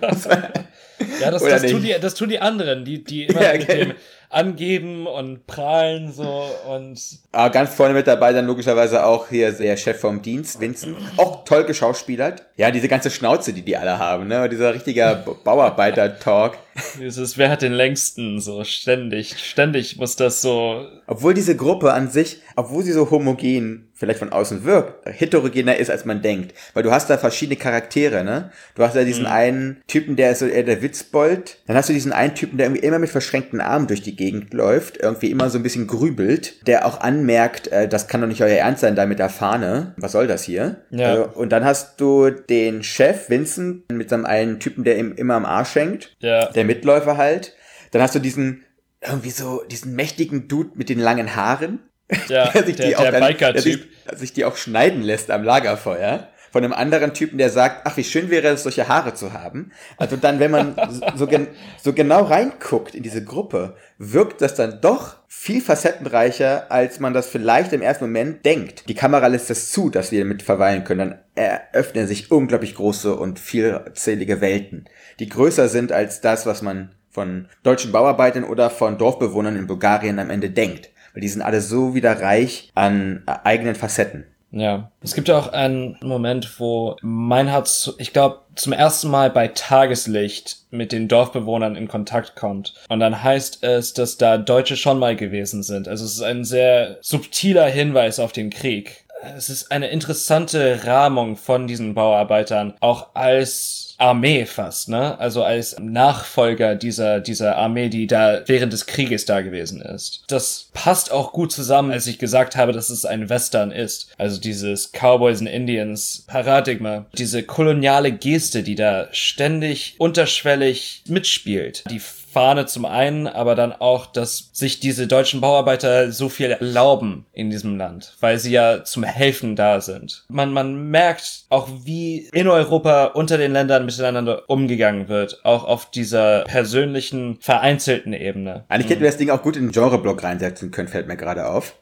Ja, 1.20 1.30
das, 1.30 1.42
das, 1.42 1.62
tun 1.62 1.82
die, 1.82 1.94
das 2.00 2.14
tun 2.14 2.28
die 2.28 2.40
anderen, 2.40 2.84
die, 2.84 3.04
die 3.04 3.24
immer 3.26 3.42
Ja, 3.42 3.52
mit 3.52 3.62
okay. 3.62 3.78
dem 3.78 3.94
angeben 4.36 5.06
und 5.06 5.46
prahlen 5.46 6.12
so 6.12 6.44
und 6.68 7.00
Aber 7.32 7.50
ganz 7.50 7.74
vorne 7.74 7.94
mit 7.94 8.06
dabei 8.06 8.32
dann 8.32 8.46
logischerweise 8.46 9.04
auch 9.04 9.28
hier 9.28 9.50
der 9.50 9.76
Chef 9.76 9.98
vom 9.98 10.20
Dienst, 10.20 10.60
Vincent. 10.60 10.96
Auch 11.16 11.44
toll 11.44 11.64
geschauspielert. 11.64 12.44
Ja, 12.56 12.70
diese 12.70 12.88
ganze 12.88 13.10
Schnauze, 13.10 13.52
die 13.52 13.62
die 13.62 13.76
alle 13.76 13.98
haben, 13.98 14.28
ne? 14.28 14.48
Dieser 14.48 14.74
richtiger 14.74 15.16
Bauarbeiter-Talk. 15.16 16.58
dieses, 17.00 17.38
wer 17.38 17.50
hat 17.50 17.62
den 17.62 17.72
längsten, 17.72 18.40
so 18.40 18.64
ständig, 18.64 19.38
ständig 19.38 19.96
muss 19.96 20.16
das 20.16 20.42
so, 20.42 20.86
Obwohl 21.06 21.34
diese 21.34 21.56
Gruppe 21.56 21.92
an 21.92 22.10
sich, 22.10 22.42
obwohl 22.54 22.82
sie 22.82 22.92
so 22.92 23.10
homogen 23.10 23.88
vielleicht 23.94 24.18
von 24.18 24.32
außen 24.32 24.64
wirkt, 24.64 25.06
heterogener 25.06 25.76
ist, 25.76 25.90
als 25.90 26.04
man 26.04 26.20
denkt. 26.20 26.54
Weil 26.74 26.82
du 26.82 26.90
hast 26.90 27.08
da 27.08 27.16
verschiedene 27.16 27.56
Charaktere, 27.56 28.24
ne? 28.24 28.50
Du 28.74 28.82
hast 28.82 28.94
da 28.94 29.04
diesen 29.04 29.24
einen 29.26 29.82
Typen, 29.86 30.16
der 30.16 30.32
ist 30.32 30.40
so 30.40 30.46
eher 30.46 30.64
der 30.64 30.82
Witzbold. 30.82 31.58
Dann 31.66 31.76
hast 31.76 31.88
du 31.88 31.94
diesen 31.94 32.12
einen 32.12 32.34
Typen, 32.34 32.58
der 32.58 32.66
irgendwie 32.66 32.84
immer 32.84 32.98
mit 32.98 33.08
verschränkten 33.08 33.60
Armen 33.60 33.86
durch 33.86 34.02
die 34.02 34.14
Gegend 34.14 34.25
läuft, 34.52 34.96
irgendwie 34.98 35.30
immer 35.30 35.48
so 35.50 35.58
ein 35.58 35.62
bisschen 35.62 35.86
grübelt, 35.86 36.66
der 36.66 36.86
auch 36.86 37.00
anmerkt, 37.00 37.68
äh, 37.68 37.88
das 37.88 38.08
kann 38.08 38.20
doch 38.20 38.28
nicht 38.28 38.42
euer 38.42 38.56
Ernst 38.58 38.80
sein, 38.80 38.96
da 38.96 39.06
mit 39.06 39.18
der 39.18 39.28
Fahne. 39.28 39.94
Was 39.96 40.12
soll 40.12 40.26
das 40.26 40.42
hier? 40.44 40.76
Ja. 40.90 41.10
Also, 41.10 41.24
und 41.34 41.50
dann 41.50 41.64
hast 41.64 42.00
du 42.00 42.30
den 42.30 42.82
Chef, 42.82 43.28
Vincent, 43.30 43.90
mit 43.92 44.10
seinem 44.10 44.26
einen 44.26 44.60
Typen, 44.60 44.84
der 44.84 44.98
ihm 44.98 45.14
immer 45.14 45.34
am 45.34 45.44
Arsch 45.44 45.74
hängt 45.74 46.14
ja, 46.20 46.46
der 46.52 46.64
Mitläufer 46.64 47.16
halt. 47.16 47.54
Dann 47.92 48.02
hast 48.02 48.14
du 48.14 48.18
diesen, 48.18 48.64
irgendwie 49.06 49.30
so, 49.30 49.62
diesen 49.70 49.94
mächtigen 49.94 50.48
Dude 50.48 50.70
mit 50.74 50.88
den 50.88 50.98
langen 50.98 51.36
Haaren. 51.36 51.80
ja, 52.28 52.48
Der 52.52 52.64
sich 52.64 52.76
der, 52.76 52.86
die 52.88 52.96
auch 52.96 53.02
der 53.02 53.12
dann- 53.12 53.36
der 53.38 53.62
sich, 53.62 53.78
sich 54.16 54.32
die 54.32 54.44
auch 54.44 54.56
schneiden 54.56 55.02
lässt 55.02 55.30
am 55.30 55.42
Lagerfeuer. 55.44 56.28
Von 56.56 56.64
einem 56.64 56.72
anderen 56.72 57.12
Typen, 57.12 57.36
der 57.36 57.50
sagt, 57.50 57.82
ach, 57.84 57.98
wie 57.98 58.02
schön 58.02 58.30
wäre 58.30 58.48
es, 58.48 58.62
solche 58.62 58.88
Haare 58.88 59.12
zu 59.12 59.34
haben. 59.34 59.72
Also 59.98 60.16
dann, 60.16 60.40
wenn 60.40 60.50
man 60.50 60.74
so, 61.14 61.26
gen 61.26 61.48
so 61.82 61.92
genau 61.92 62.22
reinguckt 62.22 62.94
in 62.94 63.02
diese 63.02 63.22
Gruppe, 63.22 63.76
wirkt 63.98 64.40
das 64.40 64.54
dann 64.54 64.80
doch 64.80 65.16
viel 65.28 65.60
facettenreicher, 65.60 66.72
als 66.72 66.98
man 66.98 67.12
das 67.12 67.26
vielleicht 67.26 67.74
im 67.74 67.82
ersten 67.82 68.04
Moment 68.04 68.46
denkt. 68.46 68.88
Die 68.88 68.94
Kamera 68.94 69.26
lässt 69.26 69.50
es 69.50 69.70
zu, 69.70 69.90
dass 69.90 70.12
wir 70.12 70.24
mit 70.24 70.42
verweilen 70.42 70.84
können. 70.84 71.10
Dann 71.10 71.18
eröffnen 71.34 72.06
sich 72.06 72.30
unglaublich 72.30 72.74
große 72.74 73.14
und 73.14 73.38
vielzählige 73.38 74.40
Welten, 74.40 74.86
die 75.18 75.28
größer 75.28 75.68
sind 75.68 75.92
als 75.92 76.22
das, 76.22 76.46
was 76.46 76.62
man 76.62 76.94
von 77.10 77.48
deutschen 77.64 77.92
Bauarbeitern 77.92 78.44
oder 78.44 78.70
von 78.70 78.96
Dorfbewohnern 78.96 79.56
in 79.56 79.66
Bulgarien 79.66 80.18
am 80.18 80.30
Ende 80.30 80.48
denkt. 80.48 80.88
Weil 81.12 81.20
die 81.20 81.28
sind 81.28 81.42
alle 81.42 81.60
so 81.60 81.94
wieder 81.94 82.22
reich 82.22 82.72
an 82.74 83.24
eigenen 83.26 83.74
Facetten. 83.74 84.24
Ja. 84.50 84.90
Es 85.02 85.14
gibt 85.14 85.28
ja 85.28 85.38
auch 85.38 85.52
einen 85.52 85.98
Moment, 86.00 86.58
wo 86.60 86.96
mein 87.02 87.48
Herz, 87.48 87.92
ich 87.98 88.12
glaube, 88.12 88.40
zum 88.54 88.72
ersten 88.72 89.10
Mal 89.10 89.30
bei 89.30 89.48
Tageslicht 89.48 90.58
mit 90.70 90.92
den 90.92 91.08
Dorfbewohnern 91.08 91.76
in 91.76 91.88
Kontakt 91.88 92.36
kommt. 92.36 92.74
Und 92.88 93.00
dann 93.00 93.22
heißt 93.22 93.62
es, 93.64 93.92
dass 93.92 94.16
da 94.16 94.38
Deutsche 94.38 94.76
schon 94.76 94.98
mal 94.98 95.16
gewesen 95.16 95.62
sind. 95.62 95.88
Also 95.88 96.04
es 96.04 96.14
ist 96.14 96.22
ein 96.22 96.44
sehr 96.44 96.98
subtiler 97.02 97.66
Hinweis 97.66 98.18
auf 98.18 98.32
den 98.32 98.50
Krieg. 98.50 99.04
Es 99.22 99.48
ist 99.48 99.72
eine 99.72 99.88
interessante 99.88 100.84
Rahmung 100.84 101.36
von 101.36 101.66
diesen 101.66 101.94
Bauarbeitern, 101.94 102.74
auch 102.80 103.14
als 103.14 103.94
Armee 103.98 104.44
fast, 104.44 104.88
ne? 104.88 105.18
Also 105.18 105.42
als 105.42 105.78
Nachfolger 105.78 106.74
dieser, 106.74 107.20
dieser 107.20 107.56
Armee, 107.56 107.88
die 107.88 108.06
da 108.06 108.42
während 108.46 108.72
des 108.72 108.86
Krieges 108.86 109.24
da 109.24 109.40
gewesen 109.40 109.80
ist. 109.80 110.24
Das 110.28 110.68
passt 110.74 111.10
auch 111.10 111.32
gut 111.32 111.50
zusammen, 111.50 111.90
als 111.90 112.06
ich 112.06 112.18
gesagt 112.18 112.56
habe, 112.56 112.72
dass 112.72 112.90
es 112.90 113.06
ein 113.06 113.28
Western 113.30 113.70
ist. 113.70 114.10
Also 114.18 114.38
dieses 114.38 114.92
Cowboys 114.92 115.40
and 115.40 115.48
Indians 115.48 116.24
Paradigma. 116.26 117.06
Diese 117.16 117.42
koloniale 117.42 118.12
Geste, 118.12 118.62
die 118.62 118.74
da 118.74 119.08
ständig 119.12 119.94
unterschwellig 119.98 121.02
mitspielt. 121.08 121.84
Die 121.90 122.00
Fahne 122.36 122.66
zum 122.66 122.84
einen, 122.84 123.26
aber 123.26 123.54
dann 123.54 123.72
auch, 123.72 124.04
dass 124.04 124.50
sich 124.52 124.78
diese 124.78 125.06
deutschen 125.06 125.40
Bauarbeiter 125.40 126.12
so 126.12 126.28
viel 126.28 126.50
erlauben 126.50 127.24
in 127.32 127.48
diesem 127.48 127.78
Land, 127.78 128.14
weil 128.20 128.38
sie 128.38 128.52
ja 128.52 128.84
zum 128.84 129.04
Helfen 129.04 129.56
da 129.56 129.80
sind. 129.80 130.26
Man, 130.28 130.52
man 130.52 130.90
merkt 130.90 131.46
auch, 131.48 131.66
wie 131.84 132.28
in 132.34 132.46
Europa 132.46 133.06
unter 133.06 133.38
den 133.38 133.52
Ländern 133.52 133.86
miteinander 133.86 134.50
umgegangen 134.50 135.08
wird, 135.08 135.40
auch 135.46 135.64
auf 135.64 135.90
dieser 135.90 136.44
persönlichen, 136.44 137.38
vereinzelten 137.40 138.12
Ebene. 138.12 138.66
Eigentlich 138.68 138.90
hätten 138.90 139.00
wir 139.00 139.08
das 139.08 139.16
Ding 139.16 139.30
auch 139.30 139.40
gut 139.40 139.56
in 139.56 139.68
den 139.68 139.72
Genreblock 139.72 140.22
reinsetzen 140.22 140.70
können, 140.70 140.88
fällt 140.88 141.08
mir 141.08 141.16
gerade 141.16 141.46
auf. 141.46 141.74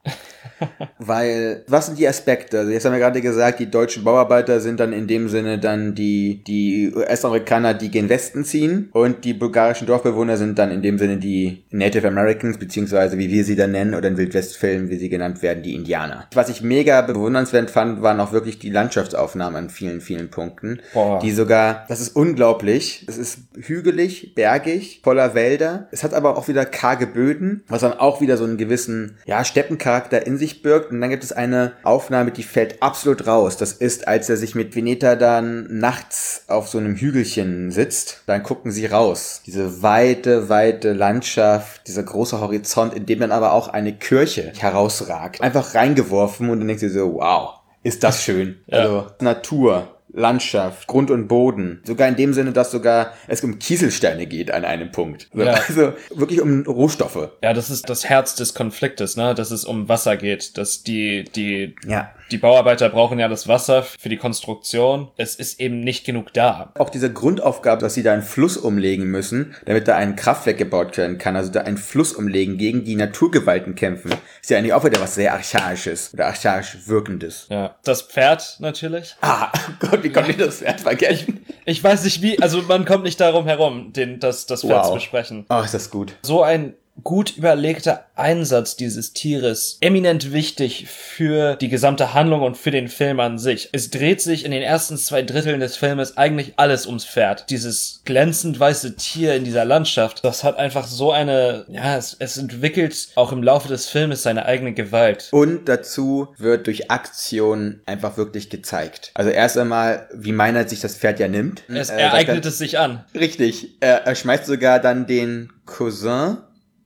Weil, 0.99 1.65
was 1.67 1.87
sind 1.87 1.99
die 1.99 2.07
Aspekte? 2.07 2.61
Also 2.61 2.71
jetzt 2.71 2.85
haben 2.85 2.93
wir 2.93 3.01
gerade 3.01 3.21
gesagt, 3.21 3.59
die 3.59 3.71
deutschen 3.71 4.05
Bauarbeiter 4.05 4.61
sind 4.61 4.79
dann 4.79 4.93
in 4.93 5.07
dem 5.07 5.29
Sinne 5.29 5.59
dann 5.59 5.95
die, 5.95 6.45
die 6.45 6.93
US-Amerikaner, 6.95 7.75
die 7.75 7.91
gen 7.91 8.09
Westen 8.09 8.45
ziehen 8.45 8.89
und 8.93 9.25
die 9.25 9.35
bulgarischen 9.35 9.87
Dorfbewohner 9.87 10.37
sind 10.37 10.44
dann 10.55 10.71
in 10.71 10.83
dem 10.83 10.99
Sinne 10.99 11.17
die 11.17 11.65
Native 11.71 12.09
Americans, 12.09 12.59
beziehungsweise 12.59 13.19
wie 13.19 13.31
wir 13.31 13.45
sie 13.45 13.57
dann 13.57 13.73
nennen 13.73 13.95
oder 13.95 14.09
in 14.09 14.17
Wildwestfilmen, 14.17 14.91
wie 14.91 14.97
sie 14.97 15.09
genannt 15.09 15.43
werden, 15.43 15.63
die 15.63 15.75
Indianer. 15.75 16.29
Was 16.35 16.49
ich 16.49 16.63
mega 16.63 17.01
bewundernswert 17.03 17.71
fand, 17.71 18.03
waren 18.03 18.21
auch 18.21 18.33
wirklich 18.33 18.59
die 18.59 18.71
Landschaftsaufnahmen 18.71 19.65
an 19.65 19.71
vielen, 19.71 20.01
vielen 20.01 20.31
Punkten. 20.31 20.81
Boah. 20.93 21.19
Die 21.21 21.33
sogar, 21.33 21.87
das 21.89 22.01
ist 22.01 22.15
unglaublich. 22.17 23.05
Es 23.09 23.17
ist 23.17 23.39
hügelig, 23.57 24.35
bergig, 24.35 25.01
voller 25.03 25.35
Wälder. 25.35 25.89
Es 25.91 26.05
hat 26.05 26.15
aber 26.15 26.37
auch 26.37 26.49
wieder 26.49 26.65
karge 26.65 27.07
Böden, 27.07 27.65
was 27.69 27.81
dann 27.81 27.93
auch 27.95 28.21
wieder 28.21 28.37
so 28.37 28.45
einen 28.45 28.57
gewissen, 28.57 29.19
ja, 29.27 29.45
Steppencharakter 29.45 30.27
in 30.27 30.37
sich 30.37 30.63
birgt. 30.63 30.91
Und 30.91 31.01
dann 31.01 31.11
gibt 31.11 31.25
es 31.25 31.33
eine 31.33 31.73
Aufnahme, 31.83 32.31
die 32.31 32.43
fällt 32.43 32.83
absolut 32.83 33.27
raus. 33.27 33.57
Das 33.57 33.73
ist, 33.73 34.09
als 34.09 34.29
er 34.29 34.37
sich 34.37 34.55
mit 34.55 34.75
Veneta 34.75 35.17
dann 35.17 35.67
nachts 35.79 36.34
auf 36.47 36.69
so 36.69 36.79
einem 36.79 36.97
Hügelchen 36.97 37.71
sitzt. 37.71 38.23
Dann 38.27 38.43
gucken 38.43 38.71
sie 38.71 38.87
raus. 38.87 39.43
Diese 39.47 39.83
weite, 39.83 40.49
weite 40.49 40.93
Landschaft, 40.93 41.87
dieser 41.87 42.03
große 42.03 42.41
Horizont, 42.41 42.95
in 42.95 43.07
dem 43.07 43.21
dann 43.21 43.33
aber 43.33 43.53
auch 43.53 43.69
eine 43.69 43.93
Kirche 43.93 44.53
herausragt. 44.59 45.41
Einfach 45.41 45.75
reingeworfen 45.75 46.51
und 46.51 46.59
dann 46.61 46.69
denkst 46.69 46.83
du 46.83 46.91
so, 46.91 47.15
wow, 47.15 47.61
ist 47.83 48.03
das 48.05 48.23
schön. 48.25 48.61
Ja. 48.67 48.79
Also 48.79 49.07
Natur, 49.21 49.94
Landschaft, 50.15 50.87
Grund 50.87 51.11
und 51.11 51.29
Boden. 51.29 51.81
Sogar 51.85 52.09
in 52.09 52.17
dem 52.17 52.33
Sinne, 52.33 52.53
dass 52.53 52.71
sogar 52.71 53.13
es 53.27 53.43
um 53.43 53.59
Kieselsteine 53.59 54.27
geht 54.27 54.51
an 54.51 54.65
einem 54.65 54.91
Punkt. 54.93 55.29
So, 55.33 55.43
Ja. 55.43 55.55
Also 55.69 55.93
wirklich 56.15 56.41
um 56.41 56.63
Rohstoffe. 56.67 57.31
Ja, 57.43 57.53
das 57.53 57.69
ist 57.71 57.89
das 57.91 58.05
Herz 58.05 58.35
des 58.37 58.55
Konfliktes, 58.55 59.17
ne? 59.17 59.35
Dass 59.35 59.51
es 59.51 59.65
um 59.65 59.89
Wasser 59.89 60.17
geht, 60.17 60.57
dass 60.57 60.83
die, 60.83 61.25
die, 61.35 61.75
Ja. 61.87 62.11
die 62.31 62.39
Bauarbeiter 62.39 62.89
brauchen 62.91 63.19
ja 63.19 63.29
das 63.29 63.49
Wasser 63.49 63.83
für 63.83 64.09
die 64.09 64.17
Konstruktion. 64.17 65.09
Es 65.17 65.35
ist 65.35 65.59
eben 65.61 65.81
nicht 65.81 66.05
genug 66.07 66.33
da. 66.33 66.73
Auch 66.79 66.91
diese 66.91 67.13
Grundaufgabe, 67.13 67.81
dass 67.81 67.95
sie 67.95 68.03
da 68.03 68.13
einen 68.13 68.23
Fluss 68.23 68.57
umlegen 68.57 69.07
müssen, 69.07 69.55
damit 69.67 69.89
da 69.89 69.97
ein 69.97 70.17
Kraftwerk 70.17 70.59
gebaut 70.59 70.97
werden 70.97 71.19
kann, 71.19 71.35
also 71.37 71.51
da 71.51 71.63
einen 71.63 71.77
Fluss 71.79 72.13
umlegen, 72.13 72.57
gegen 72.59 72.85
die 72.85 72.95
Naturgewalten 72.97 73.75
kämpfen, 73.75 74.13
ist 74.41 74.51
ja 74.51 74.59
eigentlich 74.59 74.75
auch 74.75 74.85
wieder 74.85 75.01
was 75.01 75.15
sehr 75.17 75.33
Archaisches 75.33 76.13
oder 76.15 76.27
archaisch 76.27 76.77
Wirkendes. 76.87 77.47
Ja. 77.51 77.75
Das 77.85 78.03
Pferd 78.03 78.57
natürlich. 78.61 79.17
Ah, 79.21 79.51
Gott, 79.81 80.04
wie 80.05 80.11
konnte 80.11 80.31
ich 80.31 80.37
das 80.37 80.59
Pferd 80.59 80.81
vergessen? 80.81 81.45
Ich 81.65 81.83
weiß 81.83 82.05
nicht 82.05 82.23
wie, 82.23 82.41
also 82.41 82.63
man 82.63 82.85
kommt 82.85 83.05
nicht 83.05 83.19
darum 83.21 83.47
herum, 83.47 83.93
den, 83.93 84.21
das, 84.21 84.47
das 84.47 84.61
Pferd 84.61 84.81
Wow. 84.81 84.87
zu 84.89 84.95
besprechen. 84.95 85.47
Oh, 85.49 85.61
ist 85.65 85.75
das 85.75 85.91
gut. 85.91 86.15
So 86.23 86.43
ein 86.43 86.75
gut 87.03 87.37
überlegter 87.37 88.07
Einsatz 88.15 88.77
dieses 88.77 89.13
Tieres 89.13 89.79
eminent 89.81 90.33
wichtig 90.33 90.87
für 90.89 91.57
die 91.57 91.69
gesamte 91.69 92.15
Handlung 92.15 92.43
und 92.43 92.57
für 92.57 92.71
den 92.71 92.89
Film 92.89 93.19
an 93.19 93.39
sich. 93.39 93.69
Es 93.73 93.91
dreht 93.91 94.23
sich 94.23 94.45
in 94.45 94.53
den 94.53 94.63
ersten 94.63 94.97
zwei 94.97 95.23
Dritteln 95.23 95.59
des 95.61 95.77
Filmes 95.77 96.17
eigentlich 96.17 96.53
alles 96.57 96.87
ums 96.87 97.05
Pferd. 97.05 97.51
Dieses 97.51 98.01
glänzend 98.05 98.61
weiße 98.61 98.95
Tier 98.95 99.35
in 99.35 99.43
dieser 99.45 99.65
Landschaft, 99.65 100.25
das 100.25 100.45
hat 100.45 100.57
einfach 100.57 100.87
so 100.87 101.11
eine, 101.11 101.65
ja, 101.69 101.97
es, 101.97 102.17
es 102.21 102.37
entwickelt 102.37 103.09
auch 103.17 103.33
im 103.33 103.43
Laufe 103.43 103.67
des 103.69 103.89
Filmes 103.89 104.23
seine 104.23 104.47
eigene 104.47 104.73
Gewalt. 104.73 105.29
Und 105.33 105.69
dazu 105.69 106.29
wird 106.39 106.69
durch 106.69 106.91
Aktion 106.93 107.81
einfach 107.87 108.17
wirklich 108.17 108.51
gezeigt. 108.51 109.11
Also 109.15 109.31
erst 109.31 109.59
einmal, 109.59 110.09
wie 110.15 110.33
Meinert 110.33 110.71
sich 110.71 110.81
das 110.81 110.95
Pferd 110.97 111.19
ja 111.19 111.27
nimmt. 111.29 111.65
Es 111.69 111.75
Äh, 111.75 111.85
sagt 111.87 112.01
ereignet 112.01 112.45
er- 112.45 112.49
es 112.49 112.59
sich 112.59 112.79
an. 112.79 113.05
Richtig. 113.15 113.71
Er, 113.81 114.07
er 114.07 114.15
schmeißt 114.15 114.47
sogar 114.47 114.79
dann 114.79 115.07
den 115.09 115.53
Cousin. 115.67 116.39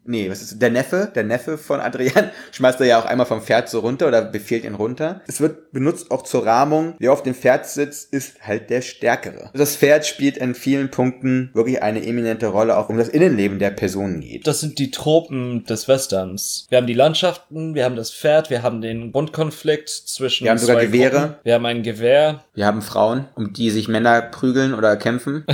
Nee, 0.08 0.30
was 0.30 0.40
ist 0.40 0.62
der 0.62 0.70
Neffe? 0.70 1.12
Der 1.14 1.22
Neffe 1.22 1.58
von 1.58 1.80
Adrian 1.80 2.30
schmeißt 2.52 2.80
er 2.80 2.86
ja 2.86 2.98
auch 2.98 3.04
einmal 3.04 3.26
vom 3.26 3.42
Pferd 3.42 3.68
so 3.68 3.80
runter 3.80 4.08
oder 4.08 4.22
befehlt 4.22 4.64
ihn 4.64 4.74
runter. 4.74 5.20
Es 5.26 5.42
wird 5.42 5.70
benutzt 5.72 6.10
auch 6.10 6.22
zur 6.22 6.46
Rahmung. 6.46 6.94
Wer 6.98 7.12
auf 7.12 7.22
dem 7.22 7.34
Pferd 7.34 7.66
sitzt, 7.66 8.10
ist 8.10 8.40
halt 8.40 8.70
der 8.70 8.80
Stärkere. 8.80 9.50
Das 9.52 9.76
Pferd 9.76 10.06
spielt 10.06 10.38
in 10.38 10.54
vielen 10.54 10.90
Punkten 10.90 11.50
wirklich 11.52 11.82
eine 11.82 12.02
eminente 12.02 12.46
Rolle, 12.46 12.78
auch 12.78 12.88
um 12.88 12.96
das 12.96 13.10
Innenleben 13.10 13.58
der 13.58 13.70
Personen 13.70 14.22
geht. 14.22 14.46
Das 14.46 14.60
sind 14.60 14.78
die 14.78 14.90
Tropen 14.90 15.64
des 15.64 15.88
Westerns. 15.88 16.66
Wir 16.70 16.78
haben 16.78 16.86
die 16.86 16.94
Landschaften, 16.94 17.74
wir 17.74 17.84
haben 17.84 17.96
das 17.96 18.10
Pferd, 18.10 18.48
wir 18.48 18.62
haben 18.62 18.80
den 18.80 19.12
Grundkonflikt 19.12 19.90
zwischen 19.90 20.44
Wir 20.44 20.52
haben 20.52 20.58
sogar 20.58 20.80
Gewehre. 20.80 21.18
Gruppen. 21.18 21.34
Wir 21.42 21.54
haben 21.54 21.66
ein 21.66 21.82
Gewehr. 21.82 22.44
Wir 22.54 22.64
haben 22.64 22.80
Frauen, 22.80 23.26
um 23.34 23.52
die 23.52 23.70
sich 23.70 23.88
Männer 23.88 24.22
prügeln 24.22 24.72
oder 24.72 24.96
kämpfen. 24.96 25.44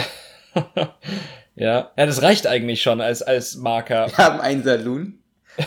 Ja. 1.56 1.90
Ja, 1.96 2.06
das 2.06 2.23
reicht 2.23 2.46
eigentlich 2.46 2.82
schon 2.82 3.00
als, 3.00 3.23
als 3.23 3.56
Marker. 3.56 4.08
Wir 4.08 4.18
haben 4.18 4.40
einen 4.40 4.64
Saloon, 4.64 5.18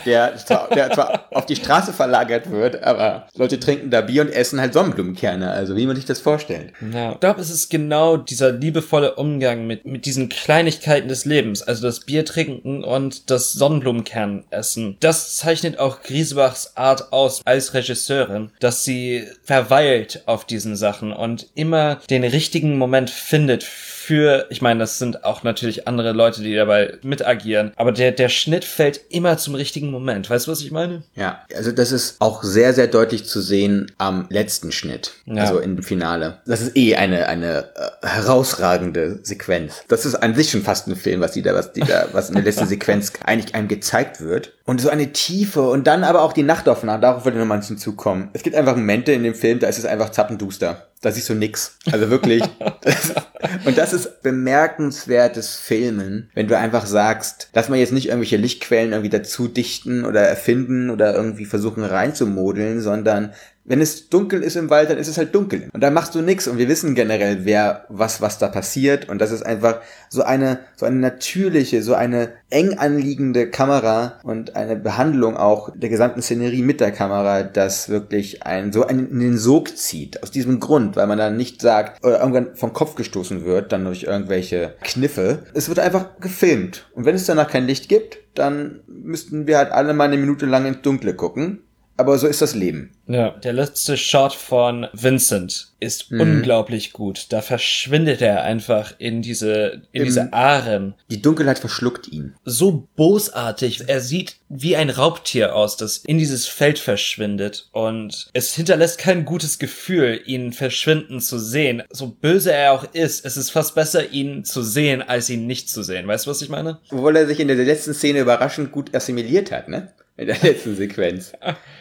der 0.04 0.36
zwar, 0.36 0.68
der 0.68 0.90
zwar 0.90 1.24
auf 1.30 1.46
die 1.46 1.56
Straße 1.56 1.92
verlagert 1.92 2.50
wird, 2.50 2.82
aber 2.82 3.26
Leute 3.34 3.58
trinken 3.58 3.90
da 3.90 4.02
Bier 4.02 4.22
und 4.22 4.30
essen 4.30 4.60
halt 4.60 4.74
Sonnenblumenkerne. 4.74 5.50
Also 5.50 5.76
wie 5.76 5.86
man 5.86 5.96
sich 5.96 6.04
das 6.04 6.20
vorstellt. 6.20 6.72
Ja. 6.92 7.12
Ich 7.12 7.20
glaube, 7.20 7.40
es 7.40 7.50
ist 7.50 7.70
genau 7.70 8.16
dieser 8.16 8.52
liebevolle 8.52 9.14
Umgang 9.14 9.66
mit, 9.66 9.86
mit 9.86 10.04
diesen 10.04 10.28
Kleinigkeiten 10.28 11.08
des 11.08 11.24
Lebens. 11.24 11.62
Also 11.62 11.82
das 11.86 12.00
Bier 12.00 12.24
trinken 12.24 12.84
und 12.84 13.30
das 13.30 13.52
Sonnenblumenkern 13.52 14.44
essen. 14.50 14.96
Das 15.00 15.36
zeichnet 15.36 15.78
auch 15.78 16.02
Griesbachs 16.02 16.76
Art 16.76 17.12
aus 17.12 17.40
als 17.44 17.74
Regisseurin, 17.74 18.50
dass 18.60 18.84
sie 18.84 19.26
verweilt 19.42 20.22
auf 20.26 20.44
diesen 20.44 20.76
Sachen 20.76 21.12
und 21.12 21.46
immer 21.54 21.96
den 22.10 22.24
richtigen 22.24 22.76
Moment 22.76 23.10
findet 23.10 23.64
für, 24.08 24.46
ich 24.48 24.62
meine, 24.62 24.80
das 24.80 24.98
sind 24.98 25.22
auch 25.22 25.42
natürlich 25.42 25.86
andere 25.86 26.12
Leute, 26.12 26.40
die 26.40 26.54
dabei 26.54 26.94
mitagieren, 27.02 27.72
aber 27.76 27.92
der, 27.92 28.10
der 28.10 28.30
Schnitt 28.30 28.64
fällt 28.64 29.02
immer 29.10 29.36
zum 29.36 29.54
richtigen 29.54 29.90
Moment. 29.90 30.30
Weißt 30.30 30.46
du, 30.46 30.50
was 30.50 30.62
ich 30.62 30.70
meine? 30.70 31.02
Ja, 31.14 31.44
also 31.54 31.72
das 31.72 31.92
ist 31.92 32.16
auch 32.18 32.42
sehr, 32.42 32.72
sehr 32.72 32.86
deutlich 32.86 33.26
zu 33.26 33.42
sehen 33.42 33.92
am 33.98 34.24
letzten 34.30 34.72
Schnitt. 34.72 35.12
Ja. 35.26 35.42
Also 35.42 35.58
im 35.58 35.82
Finale. 35.82 36.38
Das 36.46 36.62
ist 36.62 36.74
eh 36.74 36.96
eine, 36.96 37.26
eine 37.28 37.68
äh, 37.76 38.06
herausragende 38.06 39.18
Sequenz. 39.24 39.82
Das 39.88 40.06
ist 40.06 40.14
an 40.14 40.34
sich 40.34 40.52
schon 40.52 40.62
fast 40.62 40.86
ein 40.86 40.96
Film, 40.96 41.20
was 41.20 41.32
die 41.32 41.42
da, 41.42 41.52
was 41.52 41.74
die 41.74 41.80
da, 41.80 42.06
was 42.12 42.30
in 42.30 42.36
der 42.36 42.44
letzten 42.44 42.66
Sequenz 42.66 43.12
eigentlich 43.26 43.54
einem 43.54 43.68
gezeigt 43.68 44.22
wird. 44.22 44.54
Und 44.68 44.82
so 44.82 44.90
eine 44.90 45.14
Tiefe 45.14 45.62
und 45.62 45.86
dann 45.86 46.04
aber 46.04 46.20
auch 46.20 46.34
die 46.34 46.42
Nachtaufnahmen, 46.42 47.00
darauf 47.00 47.24
würde 47.24 47.38
noch 47.38 47.46
mal 47.46 47.62
hinzukommen. 47.62 48.28
Es 48.34 48.42
gibt 48.42 48.54
einfach 48.54 48.76
Momente 48.76 49.12
in 49.12 49.22
dem 49.22 49.34
Film, 49.34 49.60
da 49.60 49.66
ist 49.66 49.78
es 49.78 49.86
einfach 49.86 50.10
zappenduster. 50.10 50.88
Da 51.00 51.10
siehst 51.10 51.30
du 51.30 51.34
nix. 51.34 51.78
Also 51.90 52.10
wirklich. 52.10 52.42
das, 52.82 53.14
und 53.64 53.78
das 53.78 53.94
ist 53.94 54.22
bemerkenswertes 54.22 55.56
Filmen, 55.56 56.28
wenn 56.34 56.48
du 56.48 56.58
einfach 56.58 56.84
sagst, 56.84 57.48
lass 57.54 57.70
mal 57.70 57.78
jetzt 57.78 57.94
nicht 57.94 58.08
irgendwelche 58.08 58.36
Lichtquellen 58.36 58.92
irgendwie 58.92 59.08
dazu 59.08 59.48
dichten 59.48 60.04
oder 60.04 60.20
erfinden 60.20 60.90
oder 60.90 61.14
irgendwie 61.14 61.46
versuchen 61.46 61.82
reinzumodeln, 61.82 62.82
sondern 62.82 63.32
wenn 63.68 63.82
es 63.82 64.08
dunkel 64.08 64.42
ist 64.42 64.56
im 64.56 64.70
Wald, 64.70 64.90
dann 64.90 64.98
ist 64.98 65.08
es 65.08 65.18
halt 65.18 65.34
dunkel. 65.34 65.68
Und 65.72 65.82
da 65.82 65.90
machst 65.90 66.14
du 66.14 66.22
nix. 66.22 66.48
Und 66.48 66.56
wir 66.56 66.68
wissen 66.68 66.94
generell, 66.94 67.44
wer, 67.44 67.84
was, 67.90 68.22
was 68.22 68.38
da 68.38 68.48
passiert. 68.48 69.08
Und 69.08 69.20
das 69.20 69.30
ist 69.30 69.42
einfach 69.42 69.80
so 70.08 70.22
eine, 70.22 70.60
so 70.74 70.86
eine 70.86 70.96
natürliche, 70.96 71.82
so 71.82 71.94
eine 71.94 72.32
eng 72.48 72.78
anliegende 72.78 73.50
Kamera 73.50 74.20
und 74.22 74.56
eine 74.56 74.76
Behandlung 74.76 75.36
auch 75.36 75.70
der 75.74 75.90
gesamten 75.90 76.22
Szenerie 76.22 76.62
mit 76.62 76.80
der 76.80 76.92
Kamera, 76.92 77.42
das 77.42 77.90
wirklich 77.90 78.42
einen, 78.44 78.72
so 78.72 78.86
einen 78.86 79.10
in 79.10 79.20
den 79.20 79.38
Sog 79.38 79.76
zieht. 79.76 80.22
Aus 80.22 80.30
diesem 80.30 80.60
Grund, 80.60 80.96
weil 80.96 81.06
man 81.06 81.18
dann 81.18 81.36
nicht 81.36 81.60
sagt, 81.60 82.02
oder 82.02 82.20
irgendwann 82.20 82.56
vom 82.56 82.72
Kopf 82.72 82.94
gestoßen 82.94 83.44
wird, 83.44 83.72
dann 83.72 83.84
durch 83.84 84.04
irgendwelche 84.04 84.74
Kniffe. 84.82 85.40
Es 85.52 85.68
wird 85.68 85.78
einfach 85.78 86.18
gefilmt. 86.20 86.86
Und 86.94 87.04
wenn 87.04 87.14
es 87.14 87.26
danach 87.26 87.50
kein 87.50 87.66
Licht 87.66 87.90
gibt, 87.90 88.18
dann 88.34 88.80
müssten 88.86 89.46
wir 89.46 89.58
halt 89.58 89.72
alle 89.72 89.92
mal 89.92 90.04
eine 90.04 90.16
Minute 90.16 90.46
lang 90.46 90.64
ins 90.64 90.80
Dunkle 90.82 91.14
gucken. 91.14 91.60
Aber 91.98 92.16
so 92.16 92.26
ist 92.28 92.40
das 92.40 92.54
Leben. 92.54 92.92
Ja, 93.08 93.30
der 93.30 93.52
letzte 93.52 93.96
Shot 93.96 94.32
von 94.32 94.86
Vincent 94.92 95.72
ist 95.80 96.10
Mhm. 96.12 96.20
unglaublich 96.20 96.92
gut. 96.92 97.26
Da 97.30 97.42
verschwindet 97.42 98.22
er 98.22 98.42
einfach 98.44 98.94
in 98.98 99.20
diese, 99.20 99.82
in 99.92 100.02
Im- 100.02 100.04
diese 100.04 100.32
Aaren. 100.32 100.94
Die 101.10 101.20
Dunkelheit 101.20 101.58
verschluckt 101.58 102.06
ihn. 102.08 102.34
So 102.44 102.88
bosartig. 102.94 103.88
Er 103.88 104.00
sieht 104.00 104.36
wie 104.48 104.76
ein 104.76 104.90
Raubtier 104.90 105.54
aus, 105.56 105.76
das 105.76 105.98
in 105.98 106.18
dieses 106.18 106.46
Feld 106.46 106.78
verschwindet. 106.78 107.68
Und 107.72 108.28
es 108.32 108.54
hinterlässt 108.54 108.98
kein 108.98 109.24
gutes 109.24 109.58
Gefühl, 109.58 110.20
ihn 110.24 110.52
verschwinden 110.52 111.20
zu 111.20 111.38
sehen. 111.38 111.82
So 111.90 112.08
böse 112.08 112.52
er 112.52 112.72
auch 112.72 112.84
ist, 112.94 113.24
es 113.26 113.36
ist 113.36 113.50
fast 113.50 113.74
besser, 113.74 114.10
ihn 114.10 114.44
zu 114.44 114.62
sehen, 114.62 115.02
als 115.02 115.28
ihn 115.30 115.46
nicht 115.46 115.68
zu 115.68 115.82
sehen. 115.82 116.06
Weißt 116.06 116.26
du, 116.26 116.30
was 116.30 116.42
ich 116.42 116.48
meine? 116.48 116.78
Obwohl 116.92 117.16
er 117.16 117.26
sich 117.26 117.40
in 117.40 117.48
der 117.48 117.56
letzten 117.56 117.92
Szene 117.94 118.20
überraschend 118.20 118.70
gut 118.70 118.94
assimiliert 118.94 119.50
hat, 119.50 119.68
ne? 119.68 119.92
In 120.18 120.26
der 120.26 120.36
letzten 120.42 120.74
Sequenz. 120.74 121.32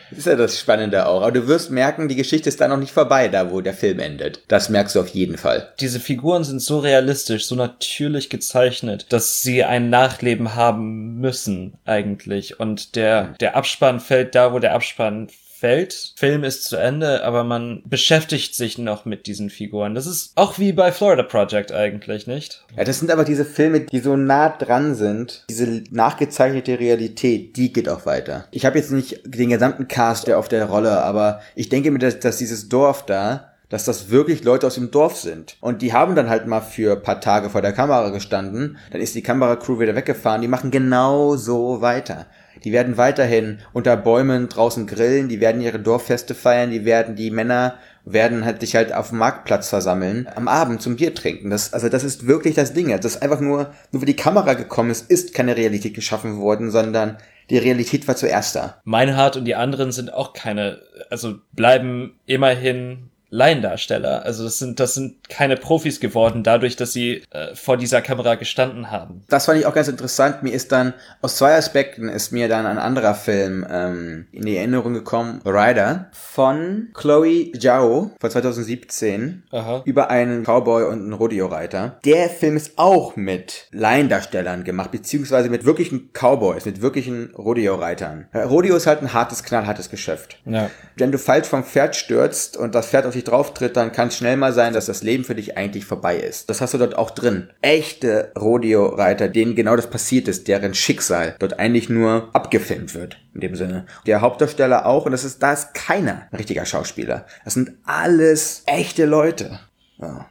Das 0.09 0.19
ist 0.19 0.27
ja 0.27 0.35
das 0.35 0.59
Spannende 0.59 1.07
auch. 1.07 1.23
Aber 1.23 1.31
du 1.31 1.47
wirst 1.47 1.71
merken, 1.71 2.07
die 2.07 2.15
Geschichte 2.15 2.47
ist 2.47 2.61
da 2.61 2.67
noch 2.67 2.77
nicht 2.77 2.91
vorbei, 2.91 3.27
da 3.29 3.51
wo 3.51 3.61
der 3.61 3.73
Film 3.73 3.99
endet. 3.99 4.43
Das 4.47 4.69
merkst 4.69 4.95
du 4.95 5.01
auf 5.01 5.07
jeden 5.07 5.39
Fall. 5.39 5.73
Diese 5.79 5.99
Figuren 5.99 6.43
sind 6.43 6.61
so 6.61 6.77
realistisch, 6.77 7.47
so 7.47 7.55
natürlich 7.55 8.29
gezeichnet, 8.29 9.07
dass 9.09 9.41
sie 9.41 9.63
ein 9.63 9.89
Nachleben 9.89 10.53
haben 10.53 11.19
müssen, 11.19 11.79
eigentlich. 11.83 12.59
Und 12.59 12.95
der, 12.95 13.33
der 13.39 13.55
Abspann 13.55 13.99
fällt 13.99 14.35
da, 14.35 14.53
wo 14.53 14.59
der 14.59 14.75
Abspann 14.75 15.29
Welt. 15.61 16.13
Film 16.15 16.43
ist 16.43 16.65
zu 16.65 16.77
Ende, 16.77 17.23
aber 17.23 17.43
man 17.43 17.83
beschäftigt 17.85 18.55
sich 18.55 18.77
noch 18.77 19.05
mit 19.05 19.27
diesen 19.27 19.49
Figuren. 19.49 19.95
Das 19.95 20.07
ist 20.07 20.31
auch 20.35 20.59
wie 20.59 20.73
bei 20.73 20.91
Florida 20.91 21.23
Project 21.23 21.71
eigentlich, 21.71 22.27
nicht? 22.27 22.63
Ja, 22.75 22.83
das 22.83 22.99
sind 22.99 23.11
aber 23.11 23.23
diese 23.23 23.45
Filme, 23.45 23.81
die 23.81 23.99
so 23.99 24.15
nah 24.15 24.49
dran 24.49 24.95
sind. 24.95 25.45
Diese 25.49 25.83
nachgezeichnete 25.91 26.79
Realität, 26.79 27.57
die 27.57 27.73
geht 27.73 27.89
auch 27.89 28.05
weiter. 28.05 28.45
Ich 28.51 28.65
habe 28.65 28.77
jetzt 28.77 28.91
nicht 28.91 29.21
den 29.25 29.49
gesamten 29.49 29.87
Cast 29.87 30.29
auf 30.29 30.47
der 30.47 30.65
Rolle, 30.65 31.01
aber 31.03 31.41
ich 31.55 31.69
denke 31.69 31.91
mir, 31.91 31.99
dass, 31.99 32.19
dass 32.19 32.37
dieses 32.37 32.69
Dorf 32.69 33.05
da 33.05 33.53
dass 33.69 33.85
das 33.85 34.09
wirklich 34.09 34.43
Leute 34.43 34.67
aus 34.67 34.75
dem 34.75 34.91
Dorf 34.91 35.17
sind. 35.17 35.57
Und 35.59 35.81
die 35.81 35.93
haben 35.93 36.15
dann 36.15 36.29
halt 36.29 36.47
mal 36.47 36.61
für 36.61 36.95
paar 36.95 37.19
Tage 37.19 37.49
vor 37.49 37.61
der 37.61 37.73
Kamera 37.73 38.09
gestanden, 38.09 38.77
dann 38.91 39.01
ist 39.01 39.15
die 39.15 39.21
Kameracrew 39.23 39.79
wieder 39.79 39.95
weggefahren, 39.95 40.41
die 40.41 40.47
machen 40.47 40.71
genau 40.71 41.35
so 41.35 41.81
weiter. 41.81 42.27
Die 42.63 42.71
werden 42.71 42.97
weiterhin 42.97 43.59
unter 43.73 43.97
Bäumen 43.97 44.49
draußen 44.49 44.87
grillen, 44.87 45.29
die 45.29 45.39
werden 45.39 45.61
ihre 45.61 45.79
Dorffeste 45.79 46.35
feiern, 46.35 46.71
die 46.71 46.85
werden 46.85 47.15
die 47.15 47.31
Männer 47.31 47.75
werden 48.11 48.45
halt 48.45 48.61
sich 48.61 48.75
halt 48.75 48.93
auf 48.93 49.09
dem 49.09 49.17
Marktplatz 49.17 49.69
versammeln, 49.69 50.27
am 50.35 50.47
Abend 50.47 50.81
zum 50.81 50.95
Bier 50.95 51.13
trinken. 51.13 51.49
Das, 51.49 51.73
also 51.73 51.89
das 51.89 52.03
ist 52.03 52.25
wirklich 52.25 52.55
das 52.55 52.73
Ding. 52.73 52.89
Das 52.89 53.03
ist 53.05 53.21
einfach 53.21 53.41
nur, 53.41 53.73
nur 53.91 54.01
weil 54.01 54.07
die 54.07 54.15
Kamera 54.15 54.53
gekommen 54.53 54.91
ist, 54.91 55.11
ist 55.11 55.33
keine 55.33 55.57
Realität 55.57 55.93
geschaffen 55.93 56.37
worden, 56.37 56.71
sondern 56.71 57.17
die 57.49 57.57
Realität 57.57 58.07
war 58.07 58.15
zuerst 58.15 58.55
da. 58.55 58.81
Meinhard 58.83 59.37
und 59.37 59.45
die 59.45 59.55
anderen 59.55 59.91
sind 59.91 60.13
auch 60.13 60.33
keine, 60.33 60.79
also 61.09 61.35
bleiben 61.53 62.19
immerhin 62.25 63.09
Laiendarsteller. 63.29 64.23
Also 64.23 64.43
das 64.43 64.59
sind, 64.59 64.79
das 64.79 64.93
sind 64.93 65.29
keine 65.29 65.57
Profis 65.57 65.99
geworden, 65.99 66.43
dadurch, 66.43 66.75
dass 66.75 66.93
sie 66.93 67.23
äh, 67.31 67.53
vor 67.55 67.77
dieser 67.77 68.01
Kamera 68.01 68.35
gestanden 68.35 68.91
haben. 68.91 69.23
Das 69.27 69.45
fand 69.45 69.59
ich 69.59 69.65
auch 69.65 69.73
ganz 69.73 69.87
interessant. 69.87 70.43
Mir 70.43 70.53
ist 70.53 70.71
dann, 70.71 70.93
aus 71.21 71.35
zwei 71.35 71.55
Aspekten 71.55 72.09
ist 72.09 72.31
mir 72.31 72.47
dann 72.47 72.65
ein 72.65 72.77
anderer 72.77 73.15
Film 73.15 73.65
ähm, 73.69 74.27
in 74.31 74.45
die 74.45 74.57
Erinnerung 74.57 74.93
gekommen, 74.93 75.41
Rider, 75.45 76.09
von 76.11 76.89
Chloe 76.93 77.51
Zhao 77.51 78.11
von 78.19 78.31
2017 78.31 79.43
Aha. 79.51 79.81
über 79.85 80.09
einen 80.09 80.43
Cowboy 80.43 80.85
und 80.85 81.01
einen 81.01 81.13
Rodeo-Reiter. 81.13 81.99
Der 82.05 82.29
Film 82.29 82.55
ist 82.55 82.77
auch 82.77 83.15
mit 83.15 83.67
Laiendarstellern 83.71 84.63
gemacht, 84.63 84.91
beziehungsweise 84.91 85.49
mit 85.49 85.65
wirklichen 85.65 86.11
Cowboys, 86.13 86.65
mit 86.65 86.81
wirklichen 86.81 87.33
Rodeo-Reitern. 87.35 88.27
Äh, 88.31 88.43
Rodeo 88.43 88.75
ist 88.75 88.87
halt 88.87 89.01
ein 89.01 89.13
hartes, 89.13 89.43
knallhartes 89.43 89.89
Geschäft. 89.89 90.39
Ja. 90.45 90.69
Wenn 90.95 91.11
du 91.11 91.17
falsch 91.17 91.47
vom 91.47 91.63
Pferd 91.63 91.95
stürzt 91.95 92.55
und 92.55 92.73
das 92.73 92.87
Pferd 92.87 93.05
auf 93.05 93.16
dich 93.17 93.25
drauf 93.25 93.53
tritt, 93.53 93.75
dann 93.75 93.91
kann 93.91 94.07
es 94.07 94.17
schnell 94.17 94.37
mal 94.37 94.53
sein, 94.53 94.73
dass 94.73 94.85
das 94.85 95.03
Leben 95.03 95.23
für 95.23 95.35
dich 95.35 95.57
eigentlich 95.57 95.85
vorbei 95.85 96.17
ist. 96.17 96.49
Das 96.49 96.61
hast 96.61 96.73
du 96.73 96.77
dort 96.77 96.97
auch 96.97 97.11
drin. 97.11 97.49
Echte 97.61 98.31
Rodeo-Reiter, 98.39 99.27
denen 99.27 99.55
genau 99.55 99.75
das 99.75 99.89
passiert 99.89 100.27
ist, 100.27 100.47
deren 100.47 100.73
Schicksal 100.73 101.35
dort 101.39 101.59
eigentlich 101.59 101.89
nur 101.89 102.29
abgefilmt 102.33 102.95
wird. 102.95 103.17
In 103.33 103.41
dem 103.41 103.55
Sinne. 103.55 103.85
Der 104.05 104.21
Hauptdarsteller 104.21 104.85
auch, 104.85 105.05
und 105.05 105.11
das 105.11 105.23
ist, 105.23 105.43
da 105.43 105.53
ist 105.53 105.73
keiner 105.73 106.27
ein 106.31 106.37
richtiger 106.37 106.65
Schauspieler. 106.65 107.25
Das 107.43 107.53
sind 107.53 107.73
alles 107.83 108.63
echte 108.65 109.05
Leute. 109.05 109.59
Ja. 109.99 110.27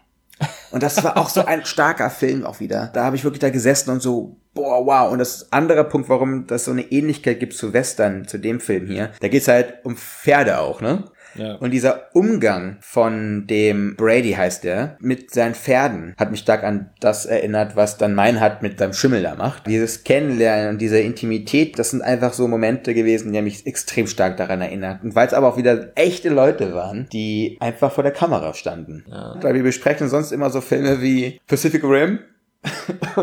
Und 0.70 0.82
das 0.82 1.02
war 1.02 1.16
auch 1.16 1.28
so 1.28 1.44
ein 1.44 1.64
starker 1.64 2.10
Film 2.10 2.44
auch 2.44 2.60
wieder. 2.60 2.90
Da 2.92 3.04
habe 3.04 3.16
ich 3.16 3.24
wirklich 3.24 3.40
da 3.40 3.50
gesessen 3.50 3.90
und 3.90 4.00
so, 4.00 4.36
boah, 4.54 4.84
wow. 4.84 5.12
Und 5.12 5.18
das 5.18 5.52
andere 5.52 5.84
Punkt, 5.84 6.08
warum 6.08 6.46
das 6.46 6.64
so 6.64 6.72
eine 6.72 6.90
Ähnlichkeit 6.90 7.40
gibt 7.40 7.54
zu 7.54 7.72
Western, 7.72 8.26
zu 8.26 8.38
dem 8.38 8.60
Film 8.60 8.86
hier, 8.86 9.12
da 9.20 9.28
geht's 9.28 9.48
halt 9.48 9.84
um 9.84 9.96
Pferde 9.96 10.58
auch, 10.58 10.80
ne? 10.80 11.04
Ja. 11.38 11.54
Und 11.56 11.70
dieser 11.70 12.14
Umgang 12.14 12.76
von 12.80 13.46
dem 13.46 13.96
Brady 13.96 14.32
heißt 14.32 14.64
der 14.64 14.96
mit 15.00 15.30
seinen 15.32 15.54
Pferden 15.54 16.14
hat 16.16 16.30
mich 16.30 16.40
stark 16.40 16.64
an 16.64 16.90
das 17.00 17.26
erinnert, 17.26 17.76
was 17.76 17.98
dann 17.98 18.14
Meinhard 18.14 18.62
mit 18.62 18.78
seinem 18.78 18.92
Schimmel 18.92 19.22
da 19.22 19.34
macht. 19.34 19.66
Dieses 19.66 20.04
Kennenlernen 20.04 20.70
und 20.70 20.80
diese 20.80 20.98
Intimität, 20.98 21.78
das 21.78 21.90
sind 21.90 22.02
einfach 22.02 22.32
so 22.32 22.48
Momente 22.48 22.94
gewesen, 22.94 23.32
die 23.32 23.42
mich 23.42 23.66
extrem 23.66 24.06
stark 24.06 24.36
daran 24.36 24.60
erinnert. 24.60 25.02
Und 25.02 25.14
weil 25.14 25.26
es 25.26 25.34
aber 25.34 25.48
auch 25.48 25.56
wieder 25.56 25.92
echte 25.94 26.28
Leute 26.28 26.74
waren, 26.74 27.08
die 27.12 27.56
einfach 27.60 27.92
vor 27.92 28.04
der 28.04 28.12
Kamera 28.12 28.54
standen. 28.54 29.04
Ja. 29.08 29.36
Weil 29.40 29.54
wir 29.54 29.62
besprechen 29.62 30.08
sonst 30.08 30.32
immer 30.32 30.50
so 30.50 30.60
Filme 30.60 31.00
wie 31.02 31.40
Pacific 31.46 31.82
Rim. 31.84 32.20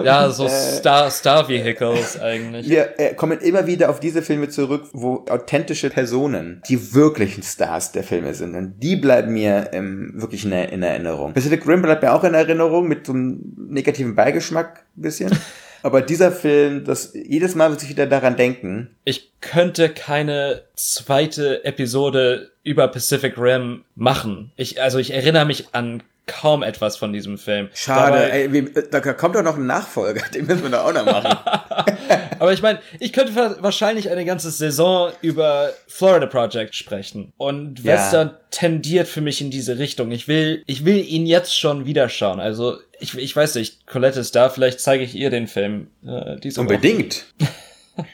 Ja, 0.03 0.29
so 0.29 0.45
Äh, 0.45 0.49
Star, 0.49 1.09
Star 1.11 1.47
Vehicles 1.47 2.19
eigentlich. 2.19 2.67
Wir 2.67 2.99
äh, 2.99 3.13
kommen 3.13 3.39
immer 3.39 3.67
wieder 3.67 3.89
auf 3.89 3.99
diese 3.99 4.21
Filme 4.21 4.49
zurück, 4.49 4.85
wo 4.93 5.25
authentische 5.29 5.89
Personen 5.89 6.61
die 6.67 6.93
wirklichen 6.93 7.43
Stars 7.43 7.91
der 7.91 8.03
Filme 8.03 8.33
sind. 8.33 8.55
Und 8.55 8.79
die 8.79 8.95
bleiben 8.95 9.33
mir 9.33 9.69
ähm, 9.73 10.13
wirklich 10.15 10.45
in, 10.45 10.51
in 10.51 10.83
Erinnerung. 10.83 11.33
Pacific 11.33 11.67
Rim 11.67 11.81
bleibt 11.81 12.03
mir 12.03 12.13
auch 12.13 12.23
in 12.23 12.33
Erinnerung 12.33 12.87
mit 12.87 13.05
so 13.05 13.13
einem 13.13 13.53
negativen 13.69 14.15
Beigeschmack 14.15 14.85
ein 14.97 15.01
bisschen. 15.01 15.31
Aber 15.83 16.01
dieser 16.01 16.31
Film, 16.31 16.85
das 16.85 17.11
jedes 17.13 17.55
Mal 17.55 17.69
muss 17.69 17.83
ich 17.83 17.89
wieder 17.89 18.07
daran 18.07 18.37
denken. 18.37 18.95
Ich 19.03 19.33
könnte 19.41 19.89
keine 19.89 20.63
zweite 20.75 21.65
Episode 21.65 22.51
über 22.63 22.87
Pacific 22.87 23.37
Rim 23.37 23.83
machen. 23.93 24.53
Ich, 24.55 24.81
also 24.81 24.97
ich 24.97 25.11
erinnere 25.11 25.45
mich 25.45 25.67
an 25.73 26.01
kaum 26.25 26.63
etwas 26.63 26.97
von 26.97 27.11
diesem 27.13 27.37
Film. 27.37 27.69
Schade, 27.73 28.17
Dabei, 28.17 28.29
ey, 28.29 28.53
wir, 28.53 28.71
da 28.89 28.99
kommt 29.13 29.35
doch 29.35 29.43
noch 29.43 29.57
ein 29.57 29.65
Nachfolger, 29.65 30.23
den 30.33 30.45
müssen 30.45 30.63
wir 30.63 30.69
doch 30.69 30.85
auch 30.85 30.93
noch 30.93 31.05
machen. 31.05 31.37
Aber 32.39 32.51
ich 32.53 32.61
meine, 32.61 32.79
ich 32.99 33.13
könnte 33.13 33.35
wa- 33.35 33.55
wahrscheinlich 33.59 34.09
eine 34.09 34.25
ganze 34.25 34.51
Saison 34.51 35.11
über 35.21 35.71
Florida 35.87 36.25
Project 36.25 36.75
sprechen. 36.75 37.33
Und 37.37 37.79
Ja. 37.83 37.93
Western 37.93 38.37
tendiert 38.51 39.07
für 39.07 39.21
mich 39.21 39.41
in 39.41 39.51
diese 39.51 39.77
Richtung. 39.79 40.11
Ich 40.11 40.27
will, 40.27 40.63
ich 40.65 40.85
will 40.85 40.97
ihn 41.05 41.25
jetzt 41.25 41.57
schon 41.57 41.85
wieder 41.85 42.09
schauen. 42.09 42.39
Also, 42.39 42.77
ich, 42.99 43.17
ich 43.17 43.35
weiß 43.35 43.55
nicht, 43.55 43.85
Colette 43.87 44.19
ist 44.19 44.35
da, 44.35 44.49
vielleicht 44.49 44.79
zeige 44.79 45.03
ich 45.03 45.15
ihr 45.15 45.29
den 45.29 45.47
Film. 45.47 45.87
Äh. 46.05 46.37
Unbedingt. 46.57 47.25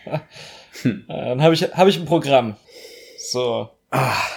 Dann 1.07 1.41
habe 1.41 1.53
ich, 1.53 1.63
habe 1.73 1.89
ich 1.89 1.97
ein 1.97 2.05
Programm. 2.05 2.55
So, 3.31 3.69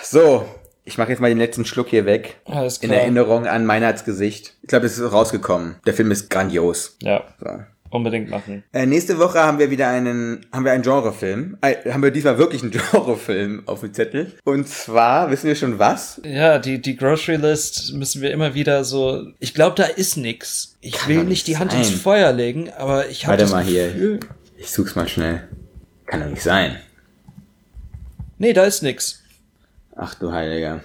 So, 0.02 0.44
ich 0.84 0.98
mache 0.98 1.10
jetzt 1.10 1.20
mal 1.20 1.28
den 1.28 1.38
letzten 1.38 1.64
Schluck 1.64 1.88
hier 1.88 2.04
weg. 2.06 2.40
alles 2.44 2.78
In 2.78 2.88
klar. 2.90 3.02
Erinnerung 3.02 3.46
an 3.46 3.64
Meinhards 3.66 4.04
Gesicht. 4.04 4.54
Ich 4.62 4.68
glaube, 4.68 4.86
es 4.86 4.98
ist 4.98 5.12
rausgekommen. 5.12 5.76
Der 5.86 5.94
Film 5.94 6.10
ist 6.10 6.28
grandios. 6.30 6.96
Ja, 7.02 7.22
So. 7.40 7.48
unbedingt 7.90 8.30
machen. 8.30 8.64
Äh, 8.72 8.86
nächste 8.86 9.18
Woche 9.18 9.38
haben 9.40 9.58
wir 9.58 9.70
wieder 9.70 9.88
einen, 9.88 10.46
haben 10.52 10.64
wir 10.64 10.72
einen 10.72 10.82
Genrefilm. 10.82 11.58
Äh, 11.60 11.90
haben 11.92 12.02
wir 12.02 12.10
diesmal 12.10 12.38
wirklich 12.38 12.62
einen 12.62 12.70
Genrefilm 12.90 13.62
auf 13.66 13.80
dem 13.80 13.92
Zettel. 13.94 14.32
Und 14.44 14.66
zwar, 14.66 15.30
wissen 15.30 15.46
wir 15.46 15.54
schon 15.54 15.78
was? 15.78 16.20
Ja, 16.24 16.58
die, 16.58 16.80
die 16.80 16.96
Grocery 16.96 17.36
List 17.36 17.92
müssen 17.94 18.22
wir 18.22 18.30
immer 18.32 18.54
wieder 18.54 18.82
so. 18.84 19.26
Ich 19.38 19.54
glaube, 19.54 19.76
da 19.76 19.84
ist 19.84 20.16
nix. 20.16 20.76
Ich 20.80 20.94
Kann 20.94 21.08
will 21.10 21.24
nicht 21.24 21.46
die 21.46 21.58
Hand 21.58 21.70
sein. 21.72 21.82
ins 21.82 21.90
Feuer 21.90 22.32
legen, 22.32 22.70
aber 22.76 23.08
ich 23.08 23.26
habe 23.26 23.38
Warte 23.38 23.52
mal 23.52 23.62
hier. 23.62 24.18
Ich 24.56 24.70
such's 24.70 24.94
mal 24.96 25.06
schnell. 25.08 25.46
Kann 26.06 26.20
doch 26.20 26.28
nicht 26.30 26.42
sein. 26.42 26.76
Nee, 28.38 28.52
da 28.52 28.64
ist 28.64 28.82
nix. 28.82 29.21
Ach 29.96 30.14
du 30.14 30.32
Heiliger. 30.32 30.80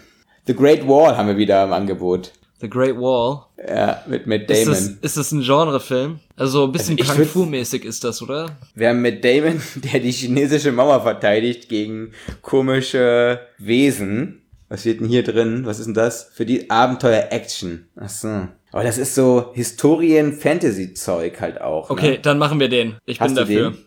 The 0.47 0.55
Great 0.55 0.87
Wall 0.87 1.15
haben 1.17 1.27
wir 1.27 1.37
wieder 1.37 1.63
im 1.63 1.73
Angebot. 1.73 2.31
The 2.59 2.69
Great 2.69 2.95
Wall. 2.95 3.43
Ja, 3.67 4.01
mit 4.07 4.25
Matt 4.25 4.49
Ist 4.49 4.65
Damon. 4.65 4.73
das, 4.73 4.87
ist 5.01 5.17
das 5.17 5.31
ein 5.31 5.41
Genrefilm? 5.41 6.19
Also 6.35 6.63
ein 6.65 6.71
bisschen 6.71 6.97
Also 6.99 7.11
ich 7.13 7.17
Kung 7.17 7.43
Fu-mäßig 7.45 7.83
ist 7.85 8.03
das, 8.03 8.21
oder? 8.21 8.57
Wir 8.73 8.89
haben 8.89 9.01
Matt 9.01 9.23
Damon, 9.23 9.61
der 9.75 9.99
die 9.99 10.11
chinesische 10.11 10.71
Mauer 10.71 11.01
verteidigt 11.01 11.69
gegen 11.69 12.11
komische 12.41 13.39
Wesen. 13.57 14.41
Was 14.69 14.81
steht 14.81 14.99
denn 14.99 15.07
hier 15.07 15.23
drin? 15.23 15.65
Was 15.65 15.79
ist 15.79 15.85
denn 15.85 15.93
das? 15.93 16.29
Für 16.33 16.45
die 16.45 16.69
Abenteuer-Action. 16.69 17.87
Ach 17.95 18.09
so. 18.09 18.47
Aber 18.71 18.83
das 18.83 18.97
ist 18.97 19.15
so 19.15 19.51
Historien-Fantasy-Zeug 19.53 21.39
halt 21.39 21.61
auch. 21.61 21.89
Okay, 21.89 22.11
Ne? 22.11 22.19
dann 22.19 22.37
machen 22.37 22.59
wir 22.59 22.69
den. 22.69 22.97
Ich 23.05 23.19
Hast 23.21 23.27
bin 23.29 23.35
dafür. 23.35 23.71
den? 23.71 23.77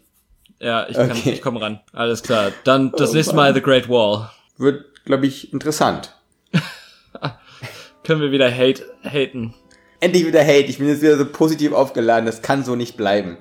Ja, 0.60 0.86
ich, 0.88 0.96
kann, 0.96 1.10
Okay. 1.10 1.32
ich 1.32 1.42
komme 1.42 1.60
ran. 1.60 1.80
Alles 1.92 2.22
klar. 2.22 2.52
Dann 2.64 2.92
das 2.96 3.10
Oh 3.10 3.14
nächste. 3.14 3.34
Mal 3.34 3.54
The 3.54 3.60
Great 3.62 3.88
Wall. 3.88 4.30
Wird, 4.60 5.06
glaube 5.06 5.26
ich, 5.26 5.54
interessant. 5.54 6.14
Können 8.04 8.20
wir 8.20 8.30
wieder 8.30 8.54
hate, 8.54 8.84
haten. 9.02 9.54
Endlich 10.00 10.26
wieder 10.26 10.42
Hate. 10.42 10.66
Ich 10.66 10.78
bin 10.78 10.88
jetzt 10.88 11.00
wieder 11.00 11.16
so 11.16 11.24
positiv 11.24 11.72
aufgeladen. 11.72 12.26
Das 12.26 12.42
kann 12.42 12.62
so 12.62 12.76
nicht 12.76 12.96
bleiben. 12.96 13.38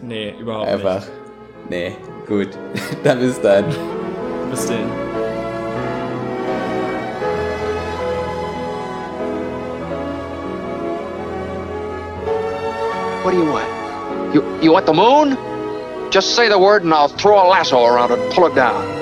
Nee, 0.00 0.34
überhaupt 0.40 0.68
Einfach. 0.68 1.04
Nee, 1.68 1.94
gut. 2.26 2.48
dann 3.04 3.20
bis 3.20 3.38
dann. 3.40 3.66
nicht. 3.66 3.78
Bis 4.50 4.66
denn. 4.66 4.88
What 13.22 13.32
do 13.32 13.38
you 13.38 13.52
want? 13.52 14.34
You, 14.34 14.42
you 14.62 14.72
want 14.72 14.86
the 14.86 14.94
moon? 14.94 15.36
Just 16.10 16.34
say 16.34 16.48
the 16.48 16.58
word 16.58 16.82
and 16.82 16.94
I'll 16.94 17.08
throw 17.08 17.38
a 17.38 17.46
lasso 17.46 17.84
around 17.84 18.10
it 18.10 18.18
and 18.18 18.32
pull 18.32 18.46
it 18.46 18.54
down. 18.54 19.01